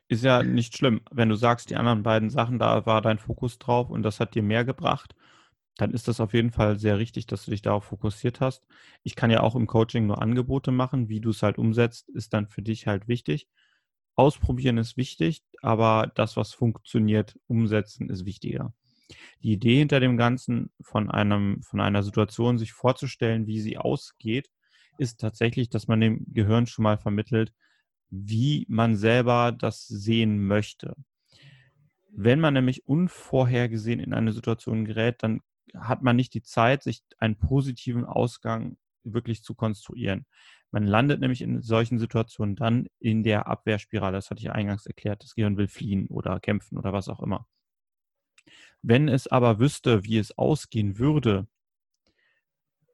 Ist 0.06 0.24
ja 0.24 0.42
nicht 0.42 0.76
schlimm, 0.76 1.00
wenn 1.10 1.30
du 1.30 1.36
sagst, 1.36 1.70
die 1.70 1.76
anderen 1.76 2.02
beiden 2.02 2.28
Sachen, 2.28 2.58
da 2.58 2.84
war 2.84 3.00
dein 3.00 3.18
Fokus 3.18 3.58
drauf 3.58 3.88
und 3.88 4.02
das 4.02 4.20
hat 4.20 4.34
dir 4.34 4.42
mehr 4.42 4.66
gebracht, 4.66 5.14
dann 5.78 5.92
ist 5.92 6.06
das 6.06 6.20
auf 6.20 6.34
jeden 6.34 6.50
Fall 6.50 6.78
sehr 6.78 6.98
richtig, 6.98 7.24
dass 7.24 7.46
du 7.46 7.50
dich 7.50 7.62
darauf 7.62 7.84
fokussiert 7.84 8.42
hast. 8.42 8.66
Ich 9.04 9.16
kann 9.16 9.30
ja 9.30 9.40
auch 9.40 9.56
im 9.56 9.66
Coaching 9.66 10.06
nur 10.06 10.20
Angebote 10.20 10.70
machen, 10.70 11.08
wie 11.08 11.22
du 11.22 11.30
es 11.30 11.42
halt 11.42 11.56
umsetzt, 11.56 12.10
ist 12.10 12.34
dann 12.34 12.46
für 12.46 12.60
dich 12.60 12.86
halt 12.86 13.08
wichtig. 13.08 13.48
Ausprobieren 14.14 14.76
ist 14.76 14.98
wichtig, 14.98 15.42
aber 15.62 16.12
das, 16.14 16.36
was 16.36 16.52
funktioniert, 16.52 17.38
umsetzen 17.46 18.10
ist 18.10 18.26
wichtiger. 18.26 18.74
Die 19.42 19.52
Idee 19.52 19.78
hinter 19.78 19.98
dem 19.98 20.18
Ganzen, 20.18 20.70
von 20.82 21.10
einem, 21.10 21.62
von 21.62 21.80
einer 21.80 22.02
Situation 22.02 22.58
sich 22.58 22.74
vorzustellen, 22.74 23.46
wie 23.46 23.60
sie 23.60 23.78
ausgeht, 23.78 24.50
ist 24.98 25.20
tatsächlich, 25.20 25.68
dass 25.68 25.88
man 25.88 26.00
dem 26.00 26.24
Gehirn 26.32 26.66
schon 26.66 26.82
mal 26.84 26.98
vermittelt, 26.98 27.52
wie 28.10 28.66
man 28.68 28.96
selber 28.96 29.52
das 29.52 29.86
sehen 29.86 30.46
möchte. 30.46 30.94
Wenn 32.10 32.40
man 32.40 32.54
nämlich 32.54 32.86
unvorhergesehen 32.86 34.00
in 34.00 34.12
eine 34.12 34.32
Situation 34.32 34.84
gerät, 34.84 35.22
dann 35.22 35.40
hat 35.74 36.02
man 36.02 36.16
nicht 36.16 36.34
die 36.34 36.42
Zeit, 36.42 36.82
sich 36.82 37.02
einen 37.18 37.38
positiven 37.38 38.04
Ausgang 38.04 38.76
wirklich 39.04 39.42
zu 39.42 39.54
konstruieren. 39.54 40.26
Man 40.70 40.86
landet 40.86 41.20
nämlich 41.20 41.42
in 41.42 41.62
solchen 41.62 41.98
Situationen 41.98 42.56
dann 42.56 42.88
in 42.98 43.22
der 43.22 43.46
Abwehrspirale. 43.46 44.16
Das 44.16 44.30
hatte 44.30 44.40
ich 44.40 44.50
eingangs 44.50 44.86
erklärt. 44.86 45.22
Das 45.22 45.34
Gehirn 45.34 45.56
will 45.56 45.68
fliehen 45.68 46.06
oder 46.08 46.38
kämpfen 46.40 46.78
oder 46.78 46.92
was 46.92 47.08
auch 47.08 47.20
immer. 47.20 47.46
Wenn 48.82 49.08
es 49.08 49.26
aber 49.26 49.58
wüsste, 49.58 50.04
wie 50.04 50.18
es 50.18 50.36
ausgehen 50.36 50.98
würde, 50.98 51.46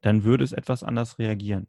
dann 0.00 0.24
würde 0.24 0.44
es 0.44 0.52
etwas 0.52 0.82
anders 0.82 1.18
reagieren. 1.18 1.66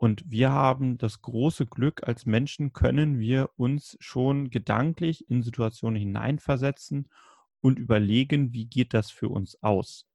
Und 0.00 0.30
wir 0.30 0.50
haben 0.50 0.96
das 0.96 1.20
große 1.20 1.66
Glück, 1.66 2.08
als 2.08 2.24
Menschen 2.24 2.72
können 2.72 3.18
wir 3.18 3.50
uns 3.56 3.98
schon 4.00 4.48
gedanklich 4.48 5.28
in 5.28 5.42
Situationen 5.42 6.00
hineinversetzen 6.00 7.10
und 7.60 7.78
überlegen, 7.78 8.54
wie 8.54 8.64
geht 8.64 8.94
das 8.94 9.10
für 9.10 9.28
uns 9.28 9.62
aus. 9.62 10.06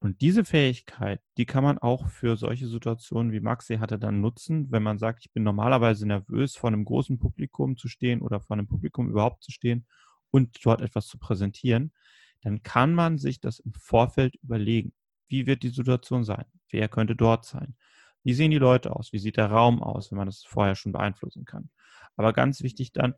Und 0.00 0.20
diese 0.20 0.44
Fähigkeit, 0.44 1.20
die 1.36 1.46
kann 1.46 1.62
man 1.62 1.78
auch 1.78 2.08
für 2.08 2.36
solche 2.36 2.66
Situationen 2.66 3.30
wie 3.30 3.38
Maxi 3.38 3.76
hatte 3.76 4.00
dann 4.00 4.20
nutzen, 4.20 4.72
wenn 4.72 4.82
man 4.82 4.98
sagt, 4.98 5.20
ich 5.24 5.32
bin 5.32 5.44
normalerweise 5.44 6.04
nervös, 6.04 6.56
vor 6.56 6.66
einem 6.66 6.84
großen 6.84 7.20
Publikum 7.20 7.76
zu 7.76 7.86
stehen 7.86 8.20
oder 8.20 8.40
vor 8.40 8.56
einem 8.56 8.66
Publikum 8.66 9.08
überhaupt 9.08 9.44
zu 9.44 9.52
stehen 9.52 9.86
und 10.32 10.58
dort 10.66 10.80
etwas 10.80 11.06
zu 11.06 11.18
präsentieren, 11.18 11.92
dann 12.40 12.64
kann 12.64 12.94
man 12.96 13.16
sich 13.18 13.38
das 13.38 13.60
im 13.60 13.74
Vorfeld 13.74 14.34
überlegen. 14.42 14.92
Wie 15.28 15.46
wird 15.46 15.62
die 15.62 15.68
Situation 15.68 16.24
sein? 16.24 16.46
Wer 16.68 16.88
könnte 16.88 17.14
dort 17.14 17.44
sein? 17.44 17.76
Wie 18.24 18.34
sehen 18.34 18.50
die 18.50 18.58
Leute 18.58 18.94
aus? 18.94 19.12
Wie 19.12 19.18
sieht 19.18 19.36
der 19.36 19.50
Raum 19.50 19.82
aus, 19.82 20.10
wenn 20.10 20.18
man 20.18 20.26
das 20.26 20.44
vorher 20.44 20.74
schon 20.74 20.92
beeinflussen 20.92 21.44
kann? 21.44 21.70
Aber 22.16 22.32
ganz 22.32 22.62
wichtig 22.62 22.92
dann, 22.92 23.14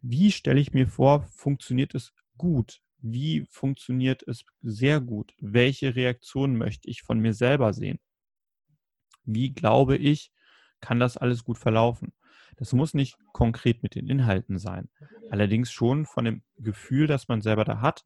wie 0.00 0.32
stelle 0.32 0.60
ich 0.60 0.72
mir 0.72 0.88
vor, 0.88 1.22
funktioniert 1.22 1.94
es 1.94 2.12
gut? 2.36 2.82
wie 3.02 3.44
funktioniert 3.50 4.22
es 4.26 4.44
sehr 4.62 5.00
gut? 5.00 5.34
Welche 5.40 5.96
Reaktionen 5.96 6.56
möchte 6.56 6.88
ich 6.88 7.02
von 7.02 7.18
mir 7.18 7.34
selber 7.34 7.72
sehen? 7.72 7.98
Wie 9.24 9.52
glaube 9.52 9.96
ich, 9.96 10.32
kann 10.80 11.00
das 11.00 11.16
alles 11.16 11.44
gut 11.44 11.58
verlaufen? 11.58 12.12
Das 12.56 12.72
muss 12.72 12.94
nicht 12.94 13.16
konkret 13.32 13.82
mit 13.82 13.94
den 13.94 14.08
Inhalten 14.08 14.58
sein, 14.58 14.88
allerdings 15.30 15.72
schon 15.72 16.06
von 16.06 16.24
dem 16.24 16.42
Gefühl, 16.56 17.06
das 17.06 17.28
man 17.28 17.40
selber 17.40 17.64
da 17.64 17.80
hat. 17.80 18.04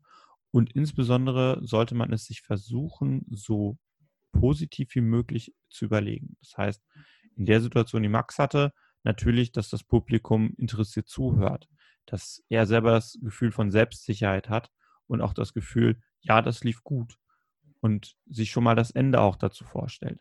Und 0.51 0.75
insbesondere 0.75 1.59
sollte 1.63 1.95
man 1.95 2.13
es 2.13 2.25
sich 2.25 2.41
versuchen, 2.41 3.27
so 3.31 3.77
positiv 4.41 4.95
wie 4.95 5.01
möglich 5.01 5.55
zu 5.69 5.85
überlegen. 5.85 6.37
Das 6.41 6.57
heißt, 6.57 6.83
in 7.37 7.47
der 7.47 7.61
Situation, 7.61 8.03
die 8.03 8.09
Max 8.09 8.39
hatte, 8.39 8.73
natürlich, 9.03 9.53
dass 9.53 9.71
das 9.71 9.85
Publikum 9.85 10.55
interessiert 10.57 11.09
zuhört, 11.09 11.69
dass 12.07 12.43
er 12.49 12.67
selber 12.67 12.93
das 12.93 13.19
Gefühl 13.23 13.53
von 13.53 13.71
Selbstsicherheit 13.71 14.49
hat 14.49 14.71
und 15.07 15.21
auch 15.21 15.35
das 15.35 15.53
Gefühl, 15.53 16.01
ja, 16.21 16.43
das 16.43 16.65
lief 16.65 16.83
gut 16.83 17.19
und 17.81 18.17
sich 18.27 18.51
schon 18.51 18.65
mal 18.65 18.75
das 18.75 18.91
Ende 18.91 19.21
auch 19.21 19.37
dazu 19.37 19.65
vorstellt. 19.65 20.21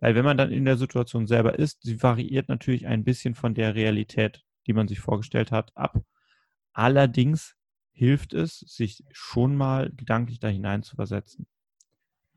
Weil 0.00 0.14
wenn 0.14 0.24
man 0.24 0.36
dann 0.36 0.52
in 0.52 0.64
der 0.64 0.76
Situation 0.76 1.26
selber 1.26 1.58
ist, 1.58 1.82
sie 1.82 2.02
variiert 2.02 2.48
natürlich 2.48 2.86
ein 2.86 3.04
bisschen 3.04 3.34
von 3.34 3.54
der 3.54 3.74
Realität, 3.74 4.44
die 4.66 4.72
man 4.72 4.88
sich 4.88 5.00
vorgestellt 5.00 5.52
hat, 5.52 5.74
ab. 5.74 6.02
Allerdings 6.72 7.56
hilft 7.92 8.34
es, 8.34 8.58
sich 8.58 9.04
schon 9.12 9.56
mal 9.56 9.90
gedanklich 9.94 10.38
da 10.38 10.48
hinein 10.48 10.82
zu 10.82 10.96
versetzen. 10.96 11.46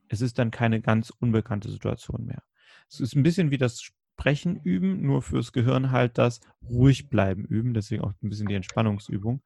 Es 0.10 0.22
ist 0.22 0.38
dann 0.40 0.52
keine 0.52 0.82
ganz 0.82 1.12
unbekannte 1.12 1.70
Situation 1.70 2.26
mehr. 2.26 2.44
Es 2.90 3.00
ist 3.00 3.16
ein 3.16 3.24
bisschen 3.24 3.52
wie 3.52 3.58
das 3.58 3.82
Sprechen 3.82 4.58
üben, 4.58 5.02
nur 5.02 5.22
fürs 5.22 5.54
Gehirn 5.54 5.92
halt 5.92 6.18
das 6.18 6.42
ruhig 6.68 7.10
bleiben 7.10 7.46
üben, 7.46 7.74
deswegen 7.74 8.04
auch 8.04 8.12
ein 8.22 8.30
bisschen 8.30 8.48
die 8.48 8.56
Entspannungsübung. 8.56 9.42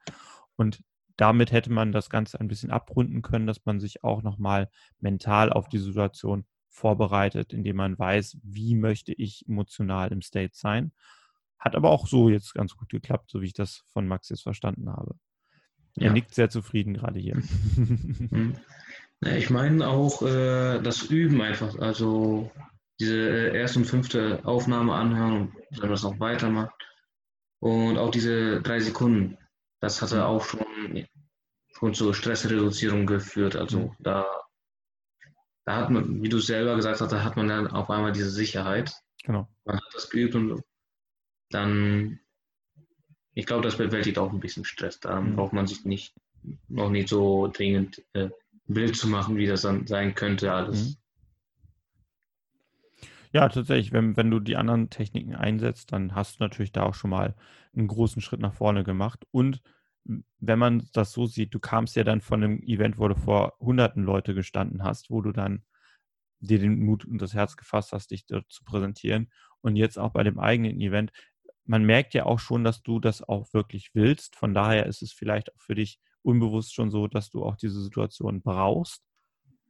Und 0.56 0.84
damit 1.16 1.52
hätte 1.52 1.72
man 1.72 1.92
das 1.92 2.10
Ganze 2.10 2.40
ein 2.40 2.48
bisschen 2.48 2.72
abrunden 2.72 3.22
können, 3.22 3.46
dass 3.46 3.66
man 3.66 3.80
sich 3.80 4.04
auch 4.04 4.24
nochmal 4.24 4.70
mental 5.00 5.52
auf 5.54 5.70
die 5.70 5.78
Situation 5.78 6.46
vorbereitet, 6.70 7.54
indem 7.54 7.76
man 7.76 8.00
weiß, 8.00 8.38
wie 8.42 8.74
möchte 8.76 9.14
ich 9.14 9.46
emotional 9.48 10.12
im 10.12 10.24
State 10.24 10.56
sein. 10.56 10.92
Hat 11.60 11.76
aber 11.76 11.92
auch 11.92 12.08
so 12.08 12.30
jetzt 12.30 12.54
ganz 12.56 12.76
gut 12.76 12.90
geklappt, 12.90 13.30
so 13.30 13.42
wie 13.42 13.48
ich 13.48 13.54
das 13.54 13.84
von 13.88 14.08
Max 14.08 14.30
jetzt 14.30 14.42
verstanden 14.42 14.90
habe. 14.90 15.16
Er 15.96 16.08
ja. 16.08 16.14
nickt 16.14 16.34
sehr 16.34 16.50
zufrieden 16.50 16.96
gerade 16.96 17.20
hier. 17.20 17.36
Ich 19.22 19.50
meine 19.50 19.88
auch 19.88 20.22
äh, 20.22 20.82
das 20.82 21.04
Üben 21.04 21.42
einfach, 21.42 21.78
also 21.80 22.52
diese 23.00 23.18
äh, 23.18 23.58
erste 23.58 23.80
und 23.80 23.86
fünfte 23.86 24.42
Aufnahme 24.44 24.94
anhören 24.94 25.54
und 25.70 25.82
dann 25.82 25.90
das 25.90 26.06
auch 26.06 26.20
weitermacht. 26.20 26.74
Und 27.60 27.98
auch 27.98 28.12
diese 28.12 28.62
drei 28.62 28.80
Sekunden, 28.80 29.38
das 29.80 30.02
hatte 30.02 30.18
mhm. 30.18 30.22
auch 30.24 30.44
schon, 30.44 31.08
schon 31.72 31.94
zur 31.94 32.14
Stressreduzierung 32.14 33.06
geführt. 33.06 33.56
Also 33.56 33.80
mhm. 33.80 33.96
da, 34.00 34.26
da 35.66 35.76
hat 35.78 35.90
man, 35.90 36.22
wie 36.22 36.30
du 36.30 36.40
selber 36.40 36.76
gesagt 36.76 37.00
hast, 37.00 37.12
da 37.12 37.24
hat 37.24 37.38
man 37.38 37.48
dann 37.48 37.68
auf 37.68 37.90
einmal 37.90 38.12
diese 38.12 38.32
Sicherheit. 38.32 38.94
Genau. 39.24 39.48
Man 39.64 39.78
hat 39.78 39.94
das 39.94 40.10
geübt 40.10 40.36
und 40.36 40.62
dann, 41.50 42.20
ich 43.34 43.46
glaube, 43.46 43.64
das 43.64 43.78
bewältigt 43.78 44.18
auch 44.18 44.34
ein 44.34 44.42
bisschen 44.42 44.66
Stress. 44.66 45.00
Da 45.00 45.22
mhm. 45.22 45.38
braucht 45.38 45.54
man 45.54 45.68
sich 45.68 45.86
nicht 45.86 46.14
noch 46.68 46.90
nicht 46.90 47.08
so 47.10 47.48
dringend 47.48 48.04
äh, 48.14 48.30
Bild 48.68 48.96
zu 48.96 49.08
machen, 49.08 49.36
wie 49.36 49.46
das 49.46 49.62
dann 49.62 49.88
sein 49.88 50.16
könnte, 50.16 50.52
alles. 50.52 50.90
Mhm. 50.90 50.96
Ja, 53.34 53.50
tatsächlich, 53.50 53.92
wenn, 53.92 54.16
wenn 54.16 54.30
du 54.30 54.40
die 54.40 54.58
anderen 54.58 54.92
Techniken 54.92 55.34
einsetzt, 55.34 55.92
dann 55.92 56.14
hast 56.14 56.40
du 56.40 56.44
natürlich 56.44 56.72
da 56.72 56.84
auch 56.84 56.94
schon 56.94 57.10
mal 57.10 57.36
einen 57.76 57.88
großen 57.88 58.22
Schritt 58.22 58.40
nach 58.40 58.54
vorne 58.54 58.84
gemacht. 58.84 59.26
Und 59.32 59.62
wenn 60.40 60.60
man 60.60 60.88
das 60.94 61.14
so 61.14 61.26
sieht, 61.26 61.54
du 61.54 61.60
kamst 61.60 61.96
ja 61.96 62.04
dann 62.04 62.22
von 62.22 62.44
einem 62.44 62.62
Event, 62.62 63.00
wo 63.00 63.08
du 63.08 63.16
vor 63.16 63.54
hunderten 63.60 64.04
Leute 64.04 64.36
gestanden 64.36 64.84
hast, 64.84 65.10
wo 65.10 65.22
du 65.22 65.32
dann 65.32 65.64
dir 66.42 66.60
den 66.60 66.84
Mut 66.86 67.06
und 67.06 67.22
das 67.22 67.34
Herz 67.34 67.58
gefasst 67.58 67.92
hast, 67.92 68.12
dich 68.12 68.28
dort 68.28 68.52
zu 68.52 68.64
präsentieren. 68.64 69.32
Und 69.62 69.78
jetzt 69.78 69.98
auch 69.98 70.12
bei 70.12 70.24
dem 70.24 70.38
eigenen 70.38 70.80
Event, 70.80 71.12
man 71.66 71.84
merkt 71.86 72.14
ja 72.14 72.26
auch 72.26 72.40
schon, 72.40 72.64
dass 72.64 72.84
du 72.84 73.00
das 73.00 73.24
auch 73.24 73.52
wirklich 73.54 73.96
willst. 73.96 74.36
Von 74.36 74.54
daher 74.54 74.86
ist 74.86 75.02
es 75.02 75.12
vielleicht 75.12 75.56
auch 75.56 75.62
für 75.62 75.76
dich 75.76 76.00
unbewusst 76.24 76.74
schon 76.74 76.92
so, 76.92 77.08
dass 77.08 77.30
du 77.30 77.44
auch 77.44 77.56
diese 77.56 77.82
Situation 77.82 78.42
brauchst 78.42 79.04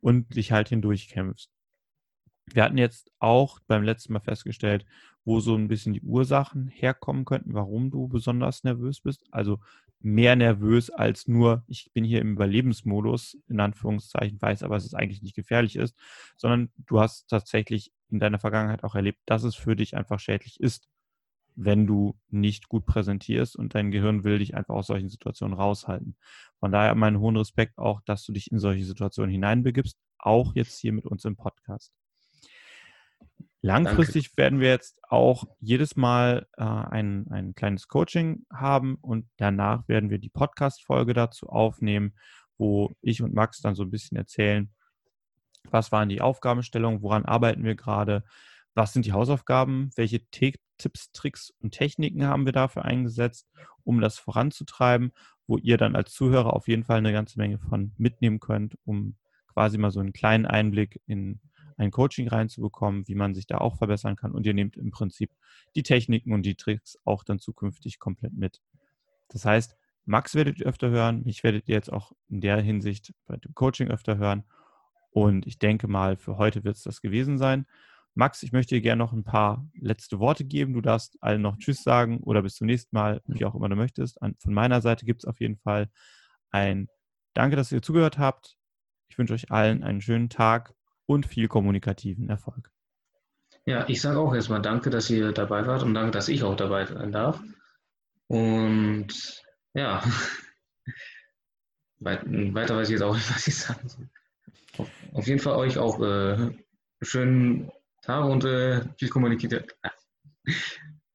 und 0.02 0.36
dich 0.36 0.52
halt 0.52 0.70
hindurchkämpfst. 0.70 1.50
Wir 2.46 2.64
hatten 2.64 2.78
jetzt 2.78 3.12
auch 3.20 3.60
beim 3.68 3.84
letzten 3.84 4.14
Mal 4.14 4.20
festgestellt, 4.20 4.86
wo 5.24 5.40
so 5.40 5.56
ein 5.56 5.70
bisschen 5.70 5.94
die 5.94 6.02
Ursachen 6.02 6.68
herkommen 6.68 7.26
könnten, 7.26 7.54
warum 7.54 7.90
du 7.90 8.08
besonders 8.10 8.64
nervös 8.64 9.00
bist. 9.00 9.26
Also 9.32 9.60
mehr 10.00 10.36
nervös 10.36 10.90
als 10.90 11.30
nur, 11.30 11.64
ich 11.68 11.92
bin 11.94 12.04
hier 12.04 12.20
im 12.20 12.34
Überlebensmodus, 12.34 13.38
in 13.48 13.62
Anführungszeichen, 13.62 14.42
weiß 14.42 14.64
aber, 14.64 14.76
dass 14.76 14.86
es 14.86 14.94
eigentlich 14.94 15.22
nicht 15.22 15.36
gefährlich 15.36 15.78
ist, 15.78 15.98
sondern 16.36 16.70
du 16.86 17.00
hast 17.00 17.30
tatsächlich 17.30 17.94
in 18.10 18.20
deiner 18.20 18.40
Vergangenheit 18.40 18.84
auch 18.84 18.96
erlebt, 18.96 19.22
dass 19.26 19.44
es 19.44 19.56
für 19.56 19.78
dich 19.78 19.96
einfach 19.96 20.20
schädlich 20.20 20.60
ist 20.60 20.90
wenn 21.56 21.86
du 21.86 22.16
nicht 22.30 22.68
gut 22.68 22.86
präsentierst 22.86 23.56
und 23.56 23.76
dein 23.76 23.92
Gehirn 23.92 24.24
will 24.24 24.40
dich 24.40 24.56
einfach 24.56 24.74
aus 24.76 24.88
solchen 24.88 25.10
Situationen 25.10 25.58
raushalten. 25.58 26.16
Von 26.60 26.72
daher 26.72 26.96
meinen 26.96 27.20
hohen 27.20 27.38
Respekt 27.38 27.78
auch, 27.78 28.02
dass 28.06 28.24
du 28.26 28.34
dich 28.34 28.52
in 28.52 28.60
solche 28.60 28.86
Situationen 28.86 29.32
hineinbegibst, 29.32 29.98
auch 30.18 30.56
jetzt 30.56 30.80
hier 30.80 30.94
mit 30.94 31.06
uns 31.06 31.26
im 31.26 31.36
Podcast. 31.36 31.94
Langfristig 33.62 34.26
Danke. 34.30 34.38
werden 34.38 34.60
wir 34.60 34.70
jetzt 34.70 35.00
auch 35.08 35.46
jedes 35.60 35.96
Mal 35.96 36.48
äh, 36.58 36.64
ein, 36.64 37.28
ein 37.32 37.56
kleines 37.56 37.88
Coaching 37.88 38.46
haben 38.52 38.96
und 38.96 39.30
danach 39.38 39.88
werden 39.88 40.10
wir 40.10 40.20
die 40.20 40.30
Podcast-Folge 40.30 41.14
dazu 41.14 41.48
aufnehmen, 41.48 42.14
wo 42.58 42.92
ich 43.02 43.22
und 43.22 43.34
Max 43.34 43.62
dann 43.62 43.76
so 43.76 43.84
ein 43.84 43.90
bisschen 43.90 44.18
erzählen, 44.18 44.70
was 45.72 45.94
waren 45.94 46.10
die 46.10 46.20
Aufgabenstellungen, 46.20 47.02
woran 47.02 47.26
arbeiten 47.26 47.64
wir 47.64 47.76
gerade, 47.76 48.24
was 48.76 48.94
sind 48.94 49.06
die 49.06 49.14
Hausaufgaben, 49.14 49.92
welche 49.96 50.22
Tipps, 50.30 51.12
Tricks 51.12 51.54
und 51.60 51.72
Techniken 51.72 52.26
haben 52.26 52.46
wir 52.46 52.54
dafür 52.54 52.86
eingesetzt, 52.86 53.48
um 53.84 54.02
das 54.02 54.18
voranzutreiben, 54.18 55.12
wo 55.48 55.58
ihr 55.58 55.78
dann 55.78 55.96
als 55.96 56.14
Zuhörer 56.14 56.54
auf 56.54 56.68
jeden 56.68 56.84
Fall 56.84 56.98
eine 56.98 57.14
ganze 57.14 57.38
Menge 57.38 57.60
von 57.60 57.92
mitnehmen 57.98 58.40
könnt, 58.40 58.78
um 58.86 59.16
quasi 59.48 59.78
mal 59.78 59.92
so 59.92 60.00
einen 60.00 60.14
kleinen 60.14 60.46
Einblick 60.46 61.02
in 61.06 61.40
ein 61.78 61.92
Coaching 61.92 62.28
reinzubekommen, 62.28 63.08
wie 63.08 63.16
man 63.16 63.34
sich 63.34 63.48
da 63.48 63.58
auch 63.58 63.78
verbessern 63.78 64.16
kann. 64.16 64.32
Und 64.32 64.46
ihr 64.46 64.54
nehmt 64.54 64.78
im 64.78 64.92
Prinzip 64.92 65.32
die 65.76 65.84
Techniken 65.84 66.34
und 66.34 66.44
die 66.44 66.56
Tricks 66.56 66.98
auch 67.04 67.24
dann 67.24 67.40
zukünftig 67.40 68.00
komplett 68.00 68.34
mit. 68.34 68.62
Das 69.30 69.46
heißt, 69.46 69.76
Max 70.06 70.36
werdet 70.36 70.60
ihr 70.60 70.68
öfter 70.68 70.90
hören, 70.90 71.24
mich 71.24 71.44
werdet 71.44 71.68
ihr 71.68 71.76
jetzt 71.76 71.92
auch 71.92 72.12
in 72.30 72.42
der 72.42 72.60
Hinsicht 72.62 73.14
bei 73.26 73.38
dem 73.38 73.54
Coaching 73.56 73.90
öfter 73.90 74.18
hören. 74.18 74.44
Und 75.12 75.48
ich 75.48 75.60
denke 75.60 75.88
mal, 75.88 76.18
für 76.18 76.38
heute 76.38 76.64
wird 76.64 76.76
es 76.76 76.84
das 76.84 77.02
gewesen 77.02 77.38
sein. 77.38 77.66
Max, 78.16 78.44
ich 78.44 78.52
möchte 78.52 78.76
dir 78.76 78.82
gerne 78.82 79.00
noch 79.00 79.14
ein 79.14 79.24
paar 79.24 79.68
letzte 79.74 80.20
Worte 80.20 80.46
geben. 80.46 80.74
Du 80.74 80.82
darfst 80.82 81.18
allen 81.22 81.42
noch 81.42 81.58
Tschüss 81.58 81.84
sagen 81.84 82.20
oder 82.20 82.44
bis 82.44 82.56
zum 82.56 82.68
nächsten 82.68 82.96
Mal, 82.96 83.22
wie 83.26 83.46
auch 83.46 83.56
immer 83.56 83.70
du 83.70 83.76
möchtest. 83.76 84.20
Von 84.40 84.54
meiner 84.54 84.82
Seite 84.82 85.06
gibt 85.06 85.24
es 85.24 85.26
auf 85.26 85.40
jeden 85.40 85.58
Fall 85.58 85.90
ein 86.52 86.88
Danke, 87.34 87.56
dass 87.56 87.72
ihr 87.72 87.82
zugehört 87.82 88.20
habt. 88.20 88.56
Ich 89.10 89.18
wünsche 89.18 89.34
euch 89.34 89.52
allen 89.52 89.84
einen 89.84 90.02
schönen 90.02 90.30
Tag 90.30 90.76
und 91.08 91.26
viel 91.26 91.48
kommunikativen 91.48 92.30
Erfolg. 92.30 92.70
Ja, 93.66 93.88
ich 93.88 94.02
sage 94.02 94.20
auch 94.20 94.34
erstmal 94.34 94.62
Danke, 94.62 94.92
dass 94.92 95.10
ihr 95.10 95.32
dabei 95.32 95.66
wart 95.66 95.84
und 95.84 95.94
danke, 95.94 96.12
dass 96.12 96.28
ich 96.28 96.44
auch 96.44 96.56
dabei 96.56 96.86
sein 96.86 97.12
darf. 97.12 97.42
Und 98.28 99.42
ja, 99.74 100.04
weiter 102.00 102.76
weiß 102.76 102.90
ich 102.90 102.94
jetzt 102.94 103.02
auch 103.02 103.16
nicht, 103.16 103.34
was 103.34 103.48
ich 103.48 103.58
sagen 103.58 103.88
soll. 103.88 104.10
Auf 105.14 105.28
jeden 105.28 105.40
Fall 105.40 105.56
euch 105.56 105.78
auch 105.78 106.00
äh, 106.02 106.52
schönen 107.02 107.72
Tag 108.04 108.26
und 108.26 108.44
äh, 108.44 108.82
viel 108.98 109.10
kommuniziert. 109.10 109.76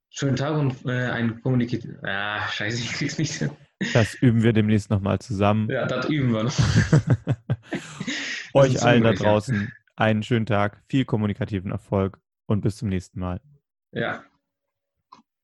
Schönen 0.09 0.37
Tag 0.37 0.57
und 0.57 0.87
äh, 0.87 1.11
ein 1.11 1.41
kommuniziert. 1.43 1.85
Ah, 2.03 2.49
scheiße, 2.49 2.83
ich 2.83 2.93
krieg's 2.95 3.19
nicht 3.19 3.35
hin. 3.35 3.51
Das 3.93 4.15
üben 4.15 4.43
wir 4.43 4.53
demnächst 4.53 4.91
nochmal 4.91 5.19
zusammen. 5.19 5.69
Ja, 5.71 5.87
das 5.87 6.09
üben 6.09 6.33
wir 6.33 6.45
noch. 6.45 6.59
Euch 8.55 8.83
allen 8.83 9.05
da 9.05 9.13
draußen 9.13 9.71
einen 9.97 10.23
schönen 10.23 10.47
Tag, 10.47 10.83
viel 10.89 11.05
kommunikativen 11.05 11.71
Erfolg 11.71 12.19
und 12.47 12.63
bis 12.63 12.77
zum 12.77 12.89
nächsten 12.89 13.21
Mal. 13.21 13.41
Ja. 13.93 14.25